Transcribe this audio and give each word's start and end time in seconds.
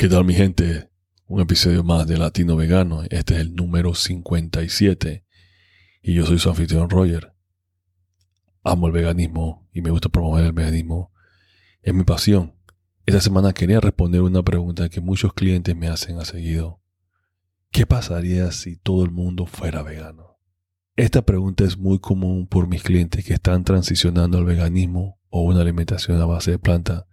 ¿Qué 0.00 0.08
tal 0.08 0.24
mi 0.24 0.32
gente? 0.32 0.88
Un 1.26 1.42
episodio 1.42 1.84
más 1.84 2.06
de 2.06 2.16
Latino 2.16 2.56
Vegano. 2.56 3.02
Este 3.10 3.34
es 3.34 3.40
el 3.40 3.54
número 3.54 3.94
57 3.94 5.26
y 6.00 6.14
yo 6.14 6.24
soy 6.24 6.38
su 6.38 6.48
anfitrión 6.48 6.88
Roger. 6.88 7.34
Amo 8.64 8.86
el 8.86 8.94
veganismo 8.94 9.68
y 9.74 9.82
me 9.82 9.90
gusta 9.90 10.08
promover 10.08 10.46
el 10.46 10.54
veganismo. 10.54 11.12
Es 11.82 11.92
mi 11.92 12.04
pasión. 12.04 12.54
Esta 13.04 13.20
semana 13.20 13.52
quería 13.52 13.78
responder 13.78 14.22
una 14.22 14.42
pregunta 14.42 14.88
que 14.88 15.02
muchos 15.02 15.34
clientes 15.34 15.76
me 15.76 15.88
hacen 15.88 16.18
a 16.18 16.24
seguido. 16.24 16.80
¿Qué 17.70 17.84
pasaría 17.84 18.52
si 18.52 18.76
todo 18.76 19.04
el 19.04 19.10
mundo 19.10 19.44
fuera 19.44 19.82
vegano? 19.82 20.38
Esta 20.96 21.20
pregunta 21.20 21.64
es 21.64 21.76
muy 21.76 21.98
común 21.98 22.46
por 22.46 22.68
mis 22.68 22.82
clientes 22.82 23.22
que 23.22 23.34
están 23.34 23.64
transicionando 23.64 24.38
al 24.38 24.46
veganismo 24.46 25.20
o 25.28 25.42
una 25.42 25.60
alimentación 25.60 26.18
a 26.22 26.24
base 26.24 26.52
de 26.52 26.58
planta 26.58 27.06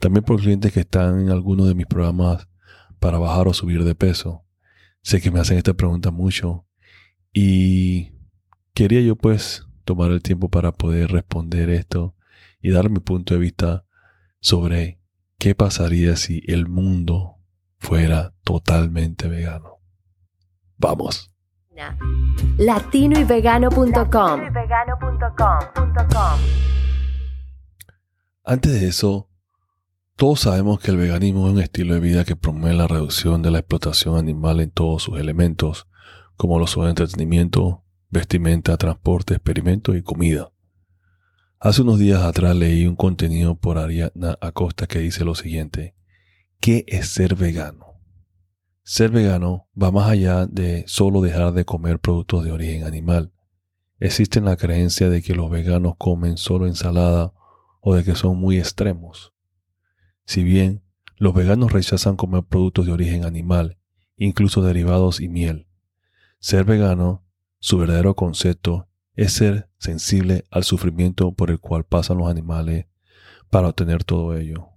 también 0.00 0.24
por 0.24 0.40
clientes 0.40 0.72
que 0.72 0.80
están 0.80 1.20
en 1.20 1.30
alguno 1.30 1.66
de 1.66 1.74
mis 1.74 1.86
programas 1.86 2.48
para 2.98 3.18
bajar 3.18 3.46
o 3.46 3.54
subir 3.54 3.84
de 3.84 3.94
peso. 3.94 4.44
Sé 5.02 5.20
que 5.20 5.30
me 5.30 5.40
hacen 5.40 5.58
esta 5.58 5.74
pregunta 5.74 6.10
mucho 6.10 6.66
y 7.32 8.10
quería 8.74 9.00
yo 9.02 9.14
pues 9.14 9.66
tomar 9.84 10.10
el 10.10 10.22
tiempo 10.22 10.48
para 10.48 10.72
poder 10.72 11.12
responder 11.12 11.70
esto 11.70 12.16
y 12.60 12.70
dar 12.70 12.90
mi 12.90 12.98
punto 12.98 13.34
de 13.34 13.40
vista 13.40 13.84
sobre 14.40 15.00
qué 15.38 15.54
pasaría 15.54 16.16
si 16.16 16.42
el 16.46 16.66
mundo 16.66 17.36
fuera 17.78 18.34
totalmente 18.42 19.28
vegano. 19.28 19.78
Vamos. 20.76 21.32
Latinoyvegano.com 22.58 24.40
Antes 28.44 28.80
de 28.80 28.88
eso, 28.88 29.29
todos 30.20 30.40
sabemos 30.40 30.80
que 30.80 30.90
el 30.90 30.98
veganismo 30.98 31.46
es 31.46 31.54
un 31.54 31.60
estilo 31.62 31.94
de 31.94 32.00
vida 32.00 32.26
que 32.26 32.36
promueve 32.36 32.76
la 32.76 32.86
reducción 32.86 33.40
de 33.40 33.50
la 33.50 33.60
explotación 33.60 34.18
animal 34.18 34.60
en 34.60 34.70
todos 34.70 35.04
sus 35.04 35.18
elementos, 35.18 35.88
como 36.36 36.58
los 36.58 36.72
son 36.72 36.88
entretenimiento, 36.90 37.86
vestimenta, 38.10 38.76
transporte, 38.76 39.32
experimentos 39.32 39.96
y 39.96 40.02
comida. 40.02 40.52
Hace 41.58 41.80
unos 41.80 41.98
días 41.98 42.22
atrás 42.22 42.54
leí 42.54 42.86
un 42.86 42.96
contenido 42.96 43.54
por 43.54 43.78
Ariadna 43.78 44.36
Acosta 44.42 44.86
que 44.86 44.98
dice 44.98 45.24
lo 45.24 45.34
siguiente. 45.34 45.94
¿Qué 46.60 46.84
es 46.86 47.08
ser 47.08 47.34
vegano? 47.34 47.98
Ser 48.82 49.12
vegano 49.12 49.70
va 49.74 49.90
más 49.90 50.10
allá 50.10 50.44
de 50.44 50.84
solo 50.86 51.22
dejar 51.22 51.54
de 51.54 51.64
comer 51.64 51.98
productos 51.98 52.44
de 52.44 52.52
origen 52.52 52.84
animal. 52.84 53.32
Existe 53.98 54.42
la 54.42 54.58
creencia 54.58 55.08
de 55.08 55.22
que 55.22 55.34
los 55.34 55.48
veganos 55.48 55.94
comen 55.96 56.36
solo 56.36 56.66
ensalada 56.66 57.32
o 57.80 57.94
de 57.94 58.04
que 58.04 58.14
son 58.14 58.36
muy 58.36 58.58
extremos. 58.58 59.32
Si 60.30 60.44
bien 60.44 60.84
los 61.16 61.34
veganos 61.34 61.72
rechazan 61.72 62.14
comer 62.14 62.44
productos 62.44 62.86
de 62.86 62.92
origen 62.92 63.24
animal, 63.24 63.78
incluso 64.16 64.62
derivados 64.62 65.20
y 65.20 65.28
miel, 65.28 65.66
ser 66.38 66.62
vegano, 66.62 67.24
su 67.58 67.78
verdadero 67.78 68.14
concepto, 68.14 68.86
es 69.16 69.32
ser 69.32 69.68
sensible 69.78 70.44
al 70.52 70.62
sufrimiento 70.62 71.32
por 71.32 71.50
el 71.50 71.58
cual 71.58 71.82
pasan 71.82 72.18
los 72.18 72.30
animales 72.30 72.86
para 73.50 73.66
obtener 73.66 74.04
todo 74.04 74.36
ello. 74.36 74.68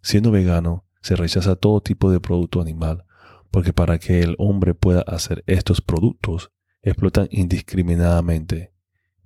Siendo 0.00 0.30
vegano, 0.30 0.86
se 1.02 1.14
rechaza 1.14 1.56
todo 1.56 1.82
tipo 1.82 2.10
de 2.10 2.20
producto 2.20 2.62
animal, 2.62 3.04
porque 3.50 3.74
para 3.74 3.98
que 3.98 4.20
el 4.20 4.34
hombre 4.38 4.72
pueda 4.72 5.02
hacer 5.02 5.44
estos 5.46 5.82
productos, 5.82 6.52
explotan 6.80 7.28
indiscriminadamente, 7.30 8.72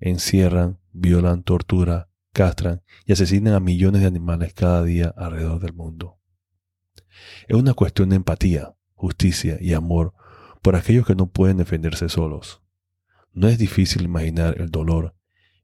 encierran, 0.00 0.80
violan, 0.91 1.44
torturan, 1.44 2.06
castran 2.34 2.82
y 3.06 3.12
asesinan 3.12 3.54
a 3.54 3.60
millones 3.60 4.02
de 4.02 4.08
animales 4.08 4.52
cada 4.52 4.82
día 4.82 5.14
alrededor 5.16 5.60
del 5.60 5.72
mundo. 5.72 6.18
Es 7.48 7.56
una 7.56 7.72
cuestión 7.72 8.10
de 8.10 8.16
empatía, 8.16 8.74
justicia 8.92 9.56
y 9.60 9.72
amor 9.72 10.12
por 10.60 10.77
aquellos 10.77 11.06
que 11.06 11.14
no 11.14 11.30
pueden 11.30 11.56
defenderse 11.56 12.10
solos. 12.10 12.62
No 13.32 13.48
es 13.48 13.56
difícil 13.56 14.02
imaginar 14.02 14.60
el 14.60 14.70
dolor, 14.70 15.14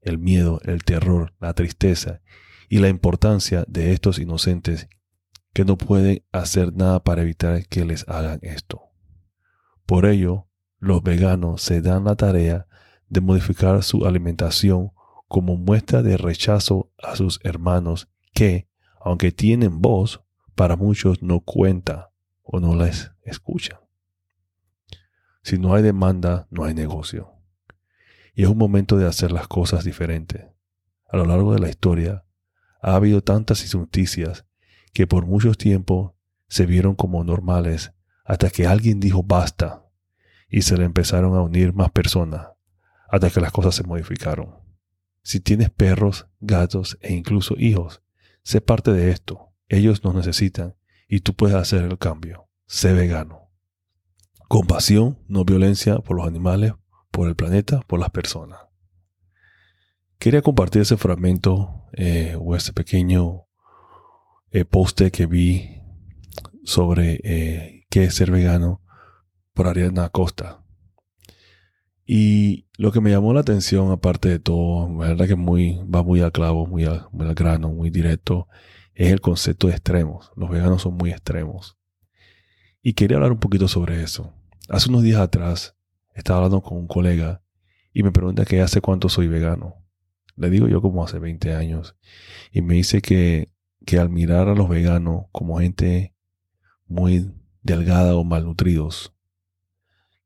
el 0.01 0.17
miedo, 0.17 0.59
el 0.63 0.83
terror, 0.83 1.33
la 1.39 1.53
tristeza 1.53 2.21
y 2.69 2.79
la 2.79 2.87
importancia 2.87 3.65
de 3.67 3.91
estos 3.91 4.17
inocentes 4.17 4.87
que 5.53 5.65
no 5.65 5.77
pueden 5.77 6.23
hacer 6.31 6.73
nada 6.73 7.03
para 7.03 7.21
evitar 7.21 7.67
que 7.67 7.85
les 7.85 8.07
hagan 8.07 8.39
esto. 8.41 8.81
Por 9.85 10.05
ello, 10.05 10.47
los 10.79 11.03
veganos 11.03 11.61
se 11.61 11.81
dan 11.81 12.05
la 12.05 12.15
tarea 12.15 12.67
de 13.09 13.21
modificar 13.21 13.83
su 13.83 14.05
alimentación 14.05 14.91
como 15.31 15.55
muestra 15.55 16.03
de 16.03 16.17
rechazo 16.17 16.91
a 17.01 17.15
sus 17.15 17.39
hermanos 17.45 18.09
que, 18.33 18.67
aunque 18.99 19.31
tienen 19.31 19.79
voz, 19.79 20.21
para 20.55 20.75
muchos 20.75 21.23
no 21.23 21.39
cuenta 21.39 22.11
o 22.43 22.59
no 22.59 22.75
les 22.75 23.13
escuchan. 23.23 23.79
Si 25.41 25.57
no 25.57 25.73
hay 25.73 25.83
demanda, 25.83 26.47
no 26.51 26.65
hay 26.65 26.73
negocio. 26.73 27.31
Y 28.35 28.43
es 28.43 28.49
un 28.49 28.57
momento 28.57 28.97
de 28.97 29.07
hacer 29.07 29.31
las 29.31 29.47
cosas 29.47 29.85
diferentes. 29.85 30.47
A 31.07 31.15
lo 31.15 31.23
largo 31.23 31.53
de 31.53 31.59
la 31.59 31.69
historia, 31.69 32.25
ha 32.81 32.95
habido 32.95 33.23
tantas 33.23 33.63
injusticias 33.63 34.45
que 34.91 35.07
por 35.07 35.25
mucho 35.25 35.53
tiempo 35.53 36.17
se 36.49 36.65
vieron 36.65 36.93
como 36.93 37.23
normales 37.23 37.93
hasta 38.25 38.49
que 38.49 38.67
alguien 38.67 38.99
dijo 38.99 39.23
basta 39.23 39.85
y 40.49 40.63
se 40.63 40.75
le 40.77 40.83
empezaron 40.83 41.37
a 41.37 41.41
unir 41.41 41.73
más 41.73 41.89
personas 41.89 42.47
hasta 43.07 43.29
que 43.29 43.39
las 43.39 43.53
cosas 43.53 43.75
se 43.75 43.83
modificaron. 43.83 44.60
Si 45.23 45.39
tienes 45.39 45.69
perros, 45.69 46.27
gatos 46.39 46.97
e 47.01 47.13
incluso 47.13 47.55
hijos, 47.57 48.01
sé 48.43 48.61
parte 48.61 48.91
de 48.91 49.11
esto. 49.11 49.53
Ellos 49.69 50.03
nos 50.03 50.15
necesitan 50.15 50.75
y 51.07 51.21
tú 51.21 51.33
puedes 51.33 51.55
hacer 51.55 51.83
el 51.83 51.97
cambio. 51.97 52.47
Sé 52.65 52.93
vegano. 52.93 53.51
Compasión, 54.47 55.19
no 55.27 55.45
violencia 55.45 55.99
por 55.99 56.17
los 56.17 56.27
animales, 56.27 56.73
por 57.11 57.27
el 57.27 57.35
planeta, 57.35 57.81
por 57.81 57.99
las 57.99 58.09
personas. 58.09 58.59
Quería 60.17 60.41
compartir 60.41 60.83
ese 60.83 60.97
fragmento 60.97 61.85
eh, 61.93 62.37
o 62.39 62.55
ese 62.55 62.73
pequeño 62.73 63.47
eh, 64.51 64.65
poste 64.65 65.11
que 65.11 65.25
vi 65.25 65.81
sobre 66.63 67.19
eh, 67.23 67.85
qué 67.89 68.03
es 68.03 68.15
ser 68.15 68.31
vegano 68.31 68.81
por 69.53 69.67
Ariana 69.67 70.09
Costa. 70.09 70.63
Y 72.13 72.67
lo 72.77 72.91
que 72.91 72.99
me 72.99 73.09
llamó 73.09 73.33
la 73.33 73.39
atención, 73.39 73.89
aparte 73.89 74.27
de 74.27 74.37
todo, 74.37 74.89
la 75.01 75.07
verdad 75.07 75.29
que 75.29 75.37
muy, 75.37 75.79
va 75.83 76.03
muy 76.03 76.19
al 76.19 76.33
clavo, 76.33 76.67
muy 76.67 76.83
al, 76.83 77.07
grano, 77.35 77.69
muy 77.69 77.89
directo, 77.89 78.49
es 78.93 79.13
el 79.13 79.21
concepto 79.21 79.67
de 79.67 79.75
extremos. 79.75 80.29
Los 80.35 80.49
veganos 80.49 80.81
son 80.81 80.95
muy 80.95 81.11
extremos. 81.11 81.77
Y 82.81 82.95
quería 82.95 83.15
hablar 83.15 83.31
un 83.31 83.39
poquito 83.39 83.69
sobre 83.69 84.03
eso. 84.03 84.33
Hace 84.67 84.89
unos 84.89 85.03
días 85.03 85.21
atrás 85.21 85.77
estaba 86.13 86.39
hablando 86.39 86.61
con 86.61 86.79
un 86.79 86.87
colega 86.87 87.43
y 87.93 88.03
me 88.03 88.11
pregunta 88.11 88.43
que 88.43 88.59
hace 88.59 88.81
cuánto 88.81 89.07
soy 89.07 89.29
vegano. 89.29 89.75
Le 90.35 90.49
digo 90.49 90.67
yo 90.67 90.81
como 90.81 91.05
hace 91.05 91.17
20 91.17 91.55
años. 91.55 91.95
Y 92.51 92.61
me 92.61 92.73
dice 92.73 93.01
que, 93.01 93.53
que 93.85 93.99
al 93.99 94.09
mirar 94.09 94.49
a 94.49 94.55
los 94.55 94.67
veganos 94.67 95.27
como 95.31 95.59
gente 95.59 96.13
muy 96.87 97.31
delgada 97.61 98.17
o 98.17 98.25
malnutridos, 98.25 99.15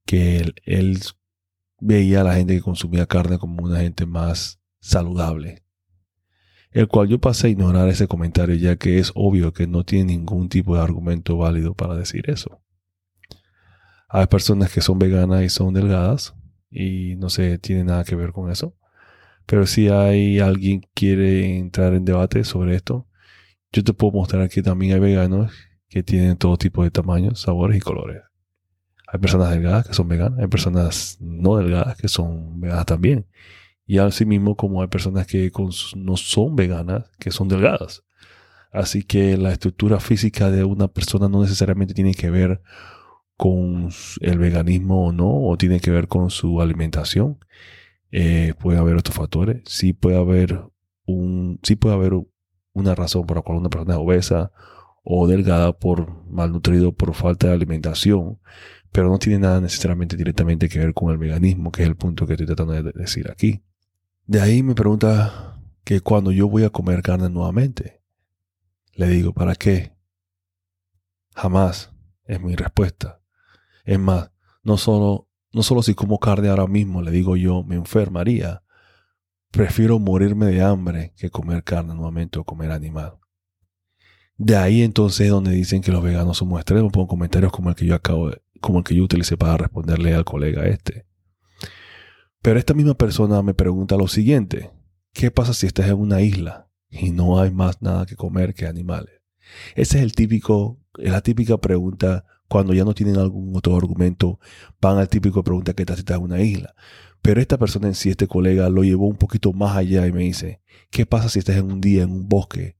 que 0.07 0.37
él, 0.39 0.55
él 0.65 0.97
veía 1.79 2.21
a 2.21 2.23
la 2.23 2.35
gente 2.35 2.55
que 2.55 2.61
consumía 2.61 3.05
carne 3.05 3.37
como 3.37 3.63
una 3.63 3.79
gente 3.79 4.05
más 4.05 4.59
saludable. 4.79 5.63
El 6.71 6.87
cual 6.87 7.07
yo 7.07 7.19
pasé 7.19 7.47
a 7.47 7.49
ignorar 7.51 7.87
ese 7.87 8.07
comentario 8.07 8.55
ya 8.55 8.75
que 8.75 8.99
es 8.99 9.11
obvio 9.15 9.53
que 9.53 9.67
no 9.67 9.85
tiene 9.85 10.13
ningún 10.13 10.49
tipo 10.49 10.75
de 10.75 10.81
argumento 10.81 11.37
válido 11.37 11.73
para 11.73 11.95
decir 11.95 12.29
eso. 12.29 12.61
Hay 14.09 14.27
personas 14.27 14.71
que 14.71 14.81
son 14.81 14.99
veganas 14.99 15.43
y 15.43 15.49
son 15.49 15.73
delgadas 15.73 16.35
y 16.69 17.15
no 17.15 17.29
se 17.29 17.57
tiene 17.59 17.85
nada 17.85 18.03
que 18.03 18.15
ver 18.15 18.31
con 18.31 18.51
eso. 18.51 18.75
Pero 19.45 19.65
si 19.67 19.89
hay 19.89 20.39
alguien 20.39 20.81
que 20.81 20.89
quiere 20.93 21.57
entrar 21.57 21.93
en 21.93 22.05
debate 22.05 22.43
sobre 22.43 22.75
esto, 22.75 23.07
yo 23.71 23.83
te 23.83 23.93
puedo 23.93 24.13
mostrar 24.13 24.49
que 24.49 24.61
también 24.61 24.93
hay 24.93 24.99
veganos 24.99 25.51
que 25.87 26.03
tienen 26.03 26.37
todo 26.37 26.57
tipo 26.57 26.83
de 26.83 26.91
tamaños, 26.91 27.41
sabores 27.41 27.77
y 27.77 27.81
colores. 27.81 28.24
Hay 29.07 29.19
personas 29.19 29.51
delgadas 29.51 29.87
que 29.87 29.93
son 29.93 30.07
veganas, 30.07 30.39
hay 30.39 30.47
personas 30.47 31.17
no 31.19 31.57
delgadas 31.57 31.97
que 31.97 32.07
son 32.07 32.59
veganas 32.59 32.85
también. 32.85 33.27
Y 33.85 33.99
así 33.99 34.25
mismo 34.25 34.55
como 34.55 34.81
hay 34.81 34.87
personas 34.87 35.27
que 35.27 35.51
no 35.95 36.17
son 36.17 36.55
veganas 36.55 37.09
que 37.19 37.31
son 37.31 37.47
delgadas. 37.47 38.03
Así 38.71 39.03
que 39.03 39.37
la 39.37 39.51
estructura 39.51 39.99
física 39.99 40.51
de 40.51 40.63
una 40.63 40.87
persona 40.87 41.29
no 41.29 41.41
necesariamente 41.41 41.93
tiene 41.93 42.13
que 42.13 42.29
ver 42.29 42.61
con 43.37 43.89
el 44.21 44.39
veganismo 44.39 45.07
o 45.07 45.11
no, 45.11 45.29
o 45.47 45.57
tiene 45.57 45.79
que 45.79 45.91
ver 45.91 46.07
con 46.07 46.29
su 46.29 46.61
alimentación. 46.61 47.37
Eh, 48.11 48.53
puede 48.59 48.77
haber 48.79 48.95
otros 48.97 49.15
factores. 49.15 49.61
Sí 49.65 49.93
puede 49.93 50.17
haber 50.17 50.61
un, 51.05 51.59
sí 51.63 51.75
puede 51.75 51.95
haber 51.95 52.13
una 52.73 52.95
razón 52.95 53.25
por 53.25 53.37
la 53.37 53.43
cual 53.43 53.59
una 53.59 53.69
persona 53.69 53.93
es 53.93 53.99
obesa 53.99 54.51
o 55.03 55.27
delgada 55.27 55.77
por 55.77 56.25
malnutrido 56.29 56.91
por 56.93 57.13
falta 57.13 57.47
de 57.47 57.53
alimentación 57.53 58.39
pero 58.95 59.09
no 59.09 59.19
tiene 59.19 59.39
nada 59.39 59.59
necesariamente 59.59 60.15
directamente 60.15 60.69
que 60.69 60.79
ver 60.79 60.93
con 60.93 61.11
el 61.11 61.17
veganismo, 61.17 61.69
que 61.69 61.81
es 61.81 61.87
el 61.89 61.97
punto 61.97 62.25
que 62.25 62.31
estoy 62.31 62.47
tratando 62.47 62.81
de 62.81 62.93
decir 62.93 63.29
aquí. 63.29 63.61
De 64.25 64.39
ahí 64.39 64.63
me 64.63 64.73
pregunta 64.73 65.59
que 65.83 65.99
cuando 65.99 66.31
yo 66.31 66.47
voy 66.47 66.63
a 66.63 66.69
comer 66.69 67.01
carne 67.01 67.29
nuevamente, 67.29 68.01
le 68.93 69.09
digo, 69.09 69.33
¿para 69.33 69.53
qué? 69.55 69.91
Jamás 71.35 71.91
es 72.23 72.39
mi 72.39 72.55
respuesta. 72.55 73.19
Es 73.83 73.99
más, 73.99 74.31
no 74.63 74.77
solo, 74.77 75.27
no 75.51 75.61
solo 75.61 75.83
si 75.83 75.93
como 75.93 76.17
carne 76.17 76.47
ahora 76.47 76.65
mismo, 76.65 77.01
le 77.01 77.11
digo 77.11 77.35
yo, 77.35 77.65
me 77.65 77.75
enfermaría. 77.75 78.63
Prefiero 79.51 79.99
morirme 79.99 80.45
de 80.45 80.61
hambre 80.61 81.13
que 81.17 81.29
comer 81.29 81.65
carne 81.65 81.95
nuevamente 81.95 82.39
o 82.39 82.45
comer 82.45 82.71
animal. 82.71 83.17
De 84.37 84.55
ahí 84.55 84.83
entonces 84.83 85.29
donde 85.29 85.51
dicen 85.51 85.81
que 85.81 85.91
los 85.91 86.01
veganos 86.01 86.37
somos 86.37 86.61
extremos, 86.61 86.93
pongo 86.93 87.09
comentarios 87.09 87.51
como 87.51 87.67
el 87.69 87.75
que 87.75 87.85
yo 87.85 87.93
acabo 87.93 88.29
de, 88.29 88.44
como 88.65 88.79
el 88.79 88.83
que 88.83 88.95
yo 88.95 89.03
utilicé 89.03 89.37
para 89.37 89.57
responderle 89.57 90.15
al 90.15 90.25
colega 90.25 90.65
este. 90.65 91.05
Pero 92.41 92.57
esta 92.57 92.73
misma 92.73 92.95
persona 92.95 93.43
me 93.43 93.53
pregunta 93.53 93.95
lo 93.95 94.07
siguiente, 94.07 94.71
¿qué 95.13 95.29
pasa 95.29 95.53
si 95.53 95.67
estás 95.67 95.87
en 95.87 95.99
una 95.99 96.21
isla 96.21 96.67
y 96.89 97.11
no 97.11 97.39
hay 97.39 97.51
más 97.51 97.83
nada 97.83 98.07
que 98.07 98.15
comer 98.15 98.55
que 98.55 98.65
animales? 98.65 99.21
Ese 99.75 99.99
es 99.99 100.03
el 100.03 100.13
típico, 100.13 100.79
la 100.95 101.21
típica 101.21 101.57
pregunta 101.57 102.25
cuando 102.47 102.73
ya 102.73 102.83
no 102.83 102.95
tienen 102.95 103.17
algún 103.17 103.55
otro 103.55 103.77
argumento, 103.77 104.39
van 104.81 104.97
al 104.97 105.09
típico 105.09 105.43
pregunta 105.43 105.73
que 105.73 105.83
estás 105.83 106.03
en 106.07 106.23
una 106.23 106.41
isla. 106.41 106.73
Pero 107.21 107.41
esta 107.41 107.59
persona 107.59 107.87
en 107.87 107.93
sí, 107.93 108.09
este 108.09 108.27
colega, 108.27 108.67
lo 108.69 108.83
llevó 108.83 109.07
un 109.07 109.17
poquito 109.17 109.53
más 109.53 109.77
allá 109.77 110.07
y 110.07 110.11
me 110.11 110.23
dice, 110.23 110.59
¿qué 110.89 111.05
pasa 111.05 111.29
si 111.29 111.37
estás 111.37 111.57
en 111.57 111.71
un 111.71 111.81
día 111.81 112.01
en 112.01 112.09
un 112.09 112.27
bosque 112.27 112.77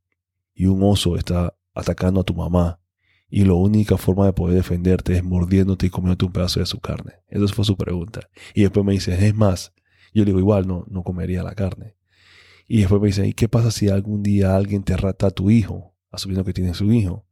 y 0.55 0.65
un 0.65 0.81
oso 0.81 1.15
está 1.15 1.55
atacando 1.75 2.21
a 2.21 2.23
tu 2.23 2.33
mamá 2.33 2.79
y 3.35 3.43
la 3.43 3.53
única 3.53 3.97
forma 3.97 4.25
de 4.27 4.31
poder 4.31 4.55
defenderte 4.55 5.13
es 5.13 5.21
mordiéndote 5.21 5.87
y 5.87 5.89
comiéndote 5.89 6.23
un 6.23 6.31
pedazo 6.31 6.61
de 6.61 6.65
su 6.65 6.79
carne? 6.79 7.15
Esa 7.27 7.53
fue 7.53 7.65
su 7.65 7.75
pregunta. 7.75 8.29
Y 8.53 8.61
después 8.61 8.85
me 8.85 8.93
dice, 8.93 9.27
es 9.27 9.35
más, 9.35 9.73
yo 10.13 10.23
le 10.23 10.27
digo, 10.27 10.39
igual 10.39 10.65
no, 10.65 10.85
no 10.87 11.03
comería 11.03 11.43
la 11.43 11.53
carne. 11.53 11.97
Y 12.65 12.77
después 12.79 13.01
me 13.01 13.07
dice, 13.07 13.27
¿y 13.27 13.33
qué 13.33 13.49
pasa 13.49 13.71
si 13.71 13.89
algún 13.89 14.23
día 14.23 14.55
alguien 14.55 14.83
te 14.83 14.95
rata 14.95 15.27
a 15.27 15.31
tu 15.31 15.51
hijo, 15.51 15.97
asumiendo 16.11 16.45
que 16.45 16.53
tienes 16.53 16.77
su 16.77 16.93
hijo? 16.93 17.27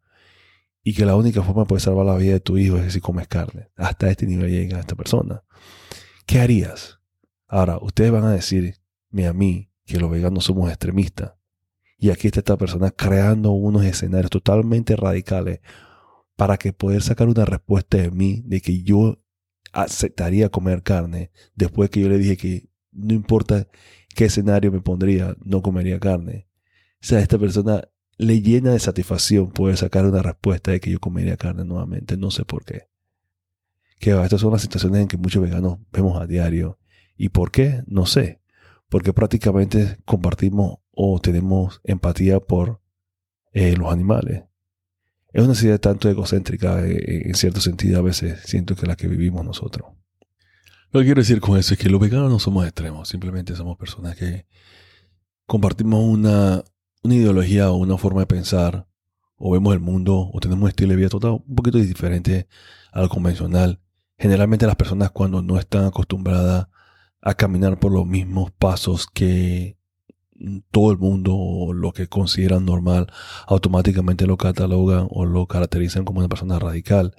Y 0.83 0.94
que 0.94 1.05
la 1.05 1.15
única 1.15 1.41
forma 1.41 1.63
de 1.63 1.79
salvar 1.79 2.06
la 2.06 2.17
vida 2.17 2.33
de 2.33 2.41
tu 2.41 2.57
hijo 2.57 2.75
es 2.75 2.91
si 2.91 2.99
comes 2.99 3.29
carne. 3.29 3.69
Hasta 3.77 4.09
este 4.09 4.27
nivel 4.27 4.51
llega 4.51 4.81
esta 4.81 4.95
persona. 4.95 5.45
¿Qué 6.25 6.41
harías? 6.41 6.99
Ahora, 7.47 7.77
ustedes 7.81 8.11
van 8.11 8.25
a 8.25 8.31
decirme 8.31 9.25
a 9.25 9.31
mí 9.31 9.69
que 9.85 10.01
los 10.01 10.11
veganos 10.11 10.44
somos 10.44 10.67
extremistas. 10.67 11.35
Y 11.97 12.09
aquí 12.09 12.27
está 12.27 12.41
esta 12.41 12.57
persona 12.57 12.91
creando 12.91 13.53
unos 13.53 13.85
escenarios 13.85 14.31
totalmente 14.31 14.97
radicales 14.97 15.61
para 16.44 16.57
que 16.57 16.74
poder 16.74 17.01
sacar 17.01 17.30
una 17.30 17.45
respuesta 17.45 17.98
de 17.98 18.12
mí 18.12 18.42
de 18.44 18.60
que 18.60 18.84
yo 18.84 19.18
aceptaría 19.72 20.50
comer 20.50 20.84
carne 20.84 21.31
después 21.56 21.90
que 21.90 22.01
yo 22.01 22.10
le 22.10 22.18
dije 22.18 22.36
que 22.36 22.69
no 22.92 23.13
importa 23.13 23.69
qué 24.13 24.25
escenario 24.25 24.69
me 24.69 24.81
pondría, 24.81 25.38
no 25.45 25.62
comería 25.62 26.01
carne. 26.01 26.50
O 26.95 27.06
sea, 27.06 27.22
esta 27.22 27.40
persona 27.40 27.88
le 28.18 28.42
llena 28.42 28.74
de 28.74 28.80
satisfacción 28.80 29.51
poder 29.51 29.78
sacar 29.78 30.06
una 30.06 30.22
respuesta 30.22 30.72
de 30.72 30.81
que 30.81 30.92
yo 30.92 31.00
comería 31.00 31.38
carne 31.38 31.63
nuevamente. 31.63 32.18
No 32.18 32.30
sé 32.30 32.44
por 32.44 32.66
qué. 32.66 32.90
Que 33.98 34.12
estas 34.12 34.42
son 34.42 34.51
las 34.51 34.63
situaciones 34.63 35.00
en 35.00 35.07
que 35.07 35.16
muchos 35.16 35.42
veganos 35.42 35.78
vemos 35.94 36.22
a 36.22 36.28
diario. 36.28 36.78
¿Y 37.16 37.30
por 37.30 37.51
qué? 37.51 37.84
No 37.88 38.06
sé. 38.06 38.42
Porque 38.90 39.13
prácticamente 39.13 39.98
compartimos 40.04 40.80
o 40.92 41.22
tenemos 41.22 41.80
empatía 41.86 42.42
por 42.42 42.81
eh, 43.54 43.78
los 43.78 43.94
animales. 43.94 44.44
Es 45.33 45.44
una 45.44 45.56
ciudad 45.56 45.80
tanto 45.80 46.09
egocéntrica, 46.09 46.85
eh, 46.85 47.24
en 47.25 47.33
cierto 47.33 47.59
sentido, 47.59 47.97
a 47.97 48.03
veces 48.03 48.39
siento 48.45 48.75
que 48.75 48.85
la 48.85 48.95
que 48.95 49.07
vivimos 49.07 49.44
nosotros. 49.44 49.91
Lo 50.91 51.00
que 51.00 51.07
quiero 51.07 51.21
decir 51.21 51.41
con 51.41 51.57
eso 51.57 51.74
es 51.74 51.80
que 51.80 51.89
los 51.89 52.00
veganos 52.00 52.30
no 52.30 52.38
somos 52.38 52.65
extremos, 52.65 53.09
simplemente 53.09 53.56
somos 53.56 53.75
personas 53.77 54.15
que 54.15 54.45
compartimos 55.47 56.01
una, 56.03 56.63
una 57.01 57.15
ideología 57.15 57.71
o 57.71 57.77
una 57.77 57.97
forma 57.97 58.21
de 58.21 58.27
pensar, 58.27 58.88
o 59.35 59.51
vemos 59.51 59.74
el 59.74 59.80
mundo, 59.80 60.30
o 60.31 60.39
tenemos 60.39 60.62
un 60.62 60.69
estilo 60.69 60.91
de 60.91 60.97
vida 60.97 61.09
total 61.09 61.41
un 61.45 61.56
poquito 61.56 61.80
diferente 61.80 62.47
al 62.91 63.09
convencional. 63.09 63.81
Generalmente 64.19 64.68
las 64.68 64.75
personas 64.75 65.09
cuando 65.09 65.41
no 65.41 65.57
están 65.57 65.85
acostumbradas 65.85 66.68
a 67.21 67.33
caminar 67.33 67.80
por 67.80 67.91
los 67.91 68.06
mismos 68.06 68.51
pasos 68.51 69.07
que 69.12 69.77
todo 70.72 70.92
el 70.92 70.98
mundo 70.98 71.36
o 71.36 71.74
lo 71.74 71.94
que 71.94 72.07
consideran 72.07 72.66
normal, 72.66 73.07
automáticamente 73.48 74.25
lo 74.28 74.38
catalogan 74.38 75.07
o 75.10 75.25
lo 75.25 75.48
caracterizan 75.48 76.06
como 76.06 76.19
una 76.19 76.30
persona 76.30 76.60
radical. 76.60 77.16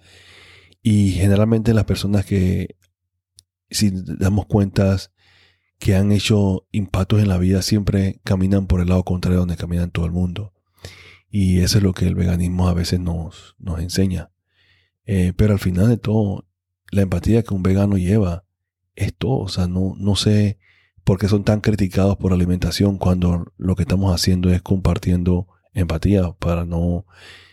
Y 0.83 1.13
generalmente 1.13 1.75
las 1.75 1.85
personas 1.85 2.25
que, 2.27 2.77
si 3.71 3.91
damos 3.93 4.47
cuentas, 4.47 5.13
que 5.79 5.97
han 5.97 6.13
hecho 6.13 6.67
impactos 6.73 7.21
en 7.21 7.29
la 7.29 7.39
vida 7.39 7.63
siempre 7.63 8.21
caminan 8.25 8.67
por 8.67 8.81
el 8.81 8.89
lado 8.89 9.05
contrario 9.05 9.41
donde 9.41 9.57
caminan 9.57 9.91
todo 9.91 10.07
el 10.07 10.13
mundo. 10.13 10.53
Y 11.31 11.61
eso 11.61 11.79
es 11.79 11.85
lo 11.85 11.93
que 11.93 12.07
el 12.07 12.15
veganismo 12.15 12.69
a 12.69 12.75
veces 12.75 13.01
nos, 13.01 13.57
nos 13.59 13.81
enseña. 13.81 14.31
Eh, 15.05 15.33
pero 15.37 15.53
al 15.53 15.59
final 15.59 15.89
de 15.89 15.97
todo, 15.97 16.47
la 16.91 17.03
empatía 17.03 17.43
que 17.43 17.55
un 17.55 17.63
vegano 17.63 17.97
lleva 17.97 18.45
es 18.95 19.15
todo. 19.17 19.39
O 19.39 19.49
sea, 19.49 19.67
no, 19.67 19.95
no 19.99 20.17
sé 20.17 20.59
por 21.05 21.19
qué 21.19 21.29
son 21.29 21.45
tan 21.45 21.61
criticados 21.61 22.17
por 22.17 22.33
alimentación 22.33 22.99
cuando 22.99 23.53
lo 23.57 23.77
que 23.77 23.83
estamos 23.83 24.15
haciendo 24.15 24.51
es 24.51 24.63
compartiendo 24.63 25.47
empatía 25.75 26.33
para 26.33 26.65
no 26.65 27.07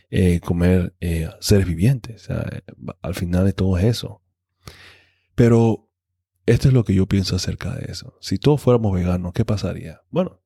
eh, 0.10 0.40
comer 0.40 0.96
eh, 1.02 1.30
seres 1.40 1.68
vivientes. 1.68 2.30
Al 3.02 3.16
final 3.16 3.46
de 3.46 3.54
todo 3.54 3.78
es 3.78 3.86
eso. 3.86 4.22
Pero 5.36 5.90
esto 6.46 6.70
es 6.70 6.74
lo 6.74 6.84
que 6.84 6.94
yo 6.94 7.08
pienso 7.08 7.36
acerca 7.36 7.76
de 7.76 7.92
eso. 7.92 8.18
Si 8.22 8.38
todos 8.38 8.62
fuéramos 8.62 8.94
veganos, 8.94 9.34
¿qué 9.34 9.46
pasaría? 9.46 10.02
Bueno, 10.10 10.42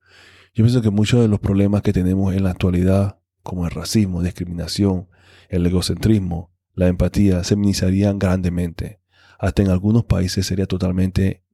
yo 0.54 0.64
pienso 0.64 0.82
que 0.82 0.90
muchos 0.90 1.20
de 1.20 1.28
los 1.28 1.40
problemas 1.40 1.82
que 1.82 1.92
tenemos 1.92 2.34
en 2.34 2.44
la 2.44 2.50
actualidad, 2.50 3.20
como 3.42 3.66
el 3.66 3.70
racismo, 3.70 4.22
discriminación, 4.22 5.08
el 5.48 5.66
egocentrismo, 5.66 6.52
la 6.74 6.88
empatía, 6.88 7.44
se 7.44 7.56
minimizarían 7.56 8.18
grandemente. 8.18 9.00
Hasta 9.38 9.62
en 9.62 9.70
algunos 9.70 10.04
países 10.04 10.46
sería 10.46 10.66
totalmente 10.66 11.44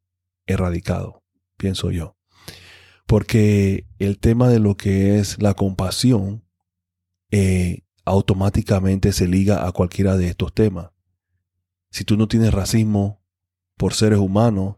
erradicado, 0.46 1.21
pienso 1.62 1.92
yo. 1.92 2.16
Porque 3.06 3.86
el 4.00 4.18
tema 4.18 4.48
de 4.48 4.58
lo 4.58 4.76
que 4.76 5.20
es 5.20 5.40
la 5.40 5.54
compasión 5.54 6.42
eh, 7.30 7.82
automáticamente 8.04 9.12
se 9.12 9.28
liga 9.28 9.66
a 9.66 9.70
cualquiera 9.70 10.16
de 10.16 10.26
estos 10.26 10.52
temas. 10.52 10.90
Si 11.90 12.04
tú 12.04 12.16
no 12.16 12.26
tienes 12.26 12.52
racismo, 12.52 13.22
por 13.76 13.94
seres 13.94 14.18
humanos, 14.18 14.76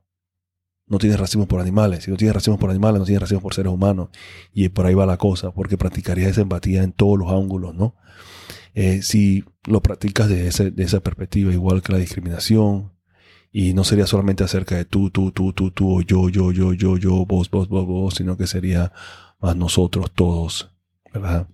no 0.86 0.98
tienes 0.98 1.19
racismo 1.19 1.48
por 1.48 1.60
animales. 1.60 2.04
Si 2.04 2.10
no 2.10 2.19
tienes 2.19 2.34
racismo 2.34 2.58
por 2.58 2.69
animales, 2.69 2.98
no 2.98 3.06
tienes 3.06 3.22
racismo 3.22 3.40
por 3.40 3.54
seres 3.54 3.72
humanos. 3.72 4.10
Y 4.52 4.69
por 4.69 4.84
ahí 4.84 4.94
va 4.94 5.06
la 5.06 5.16
cosa, 5.16 5.52
porque 5.52 5.78
practicarías 5.78 6.32
esa 6.32 6.42
empatía 6.42 6.82
en 6.82 6.92
todos 6.92 7.19
los 7.19 7.31
ángulos, 7.31 7.75
¿no? 7.75 7.96
Eh, 8.75 9.00
si 9.02 9.44
lo 9.66 9.81
practicas 9.81 10.28
desde 10.28 10.70
de 10.70 10.82
esa 10.82 11.00
perspectiva, 11.00 11.50
igual 11.50 11.81
que 11.82 11.93
la 11.93 11.98
discriminación, 11.98 12.94
y 13.56 13.73
no 13.73 13.84
sería 13.84 14.08
solamente 14.08 14.43
acerca 14.43 14.75
de 14.75 14.84
tú, 14.84 15.11
tú, 15.11 15.31
tú, 15.31 15.53
tú, 15.53 15.70
tú, 15.70 15.99
o 15.99 16.03
yo, 16.03 16.29
yo, 16.29 16.51
yo, 16.51 16.73
yo, 16.73 16.96
yo, 16.96 17.25
vos, 17.25 17.49
vos, 17.53 17.69
vos, 17.69 17.87
vos, 17.87 18.15
sino 18.15 18.37
que 18.37 18.49
sería 18.49 18.93
más 19.39 19.55
nosotros 19.55 20.11
todos, 20.13 20.73
¿verdad? 21.13 21.46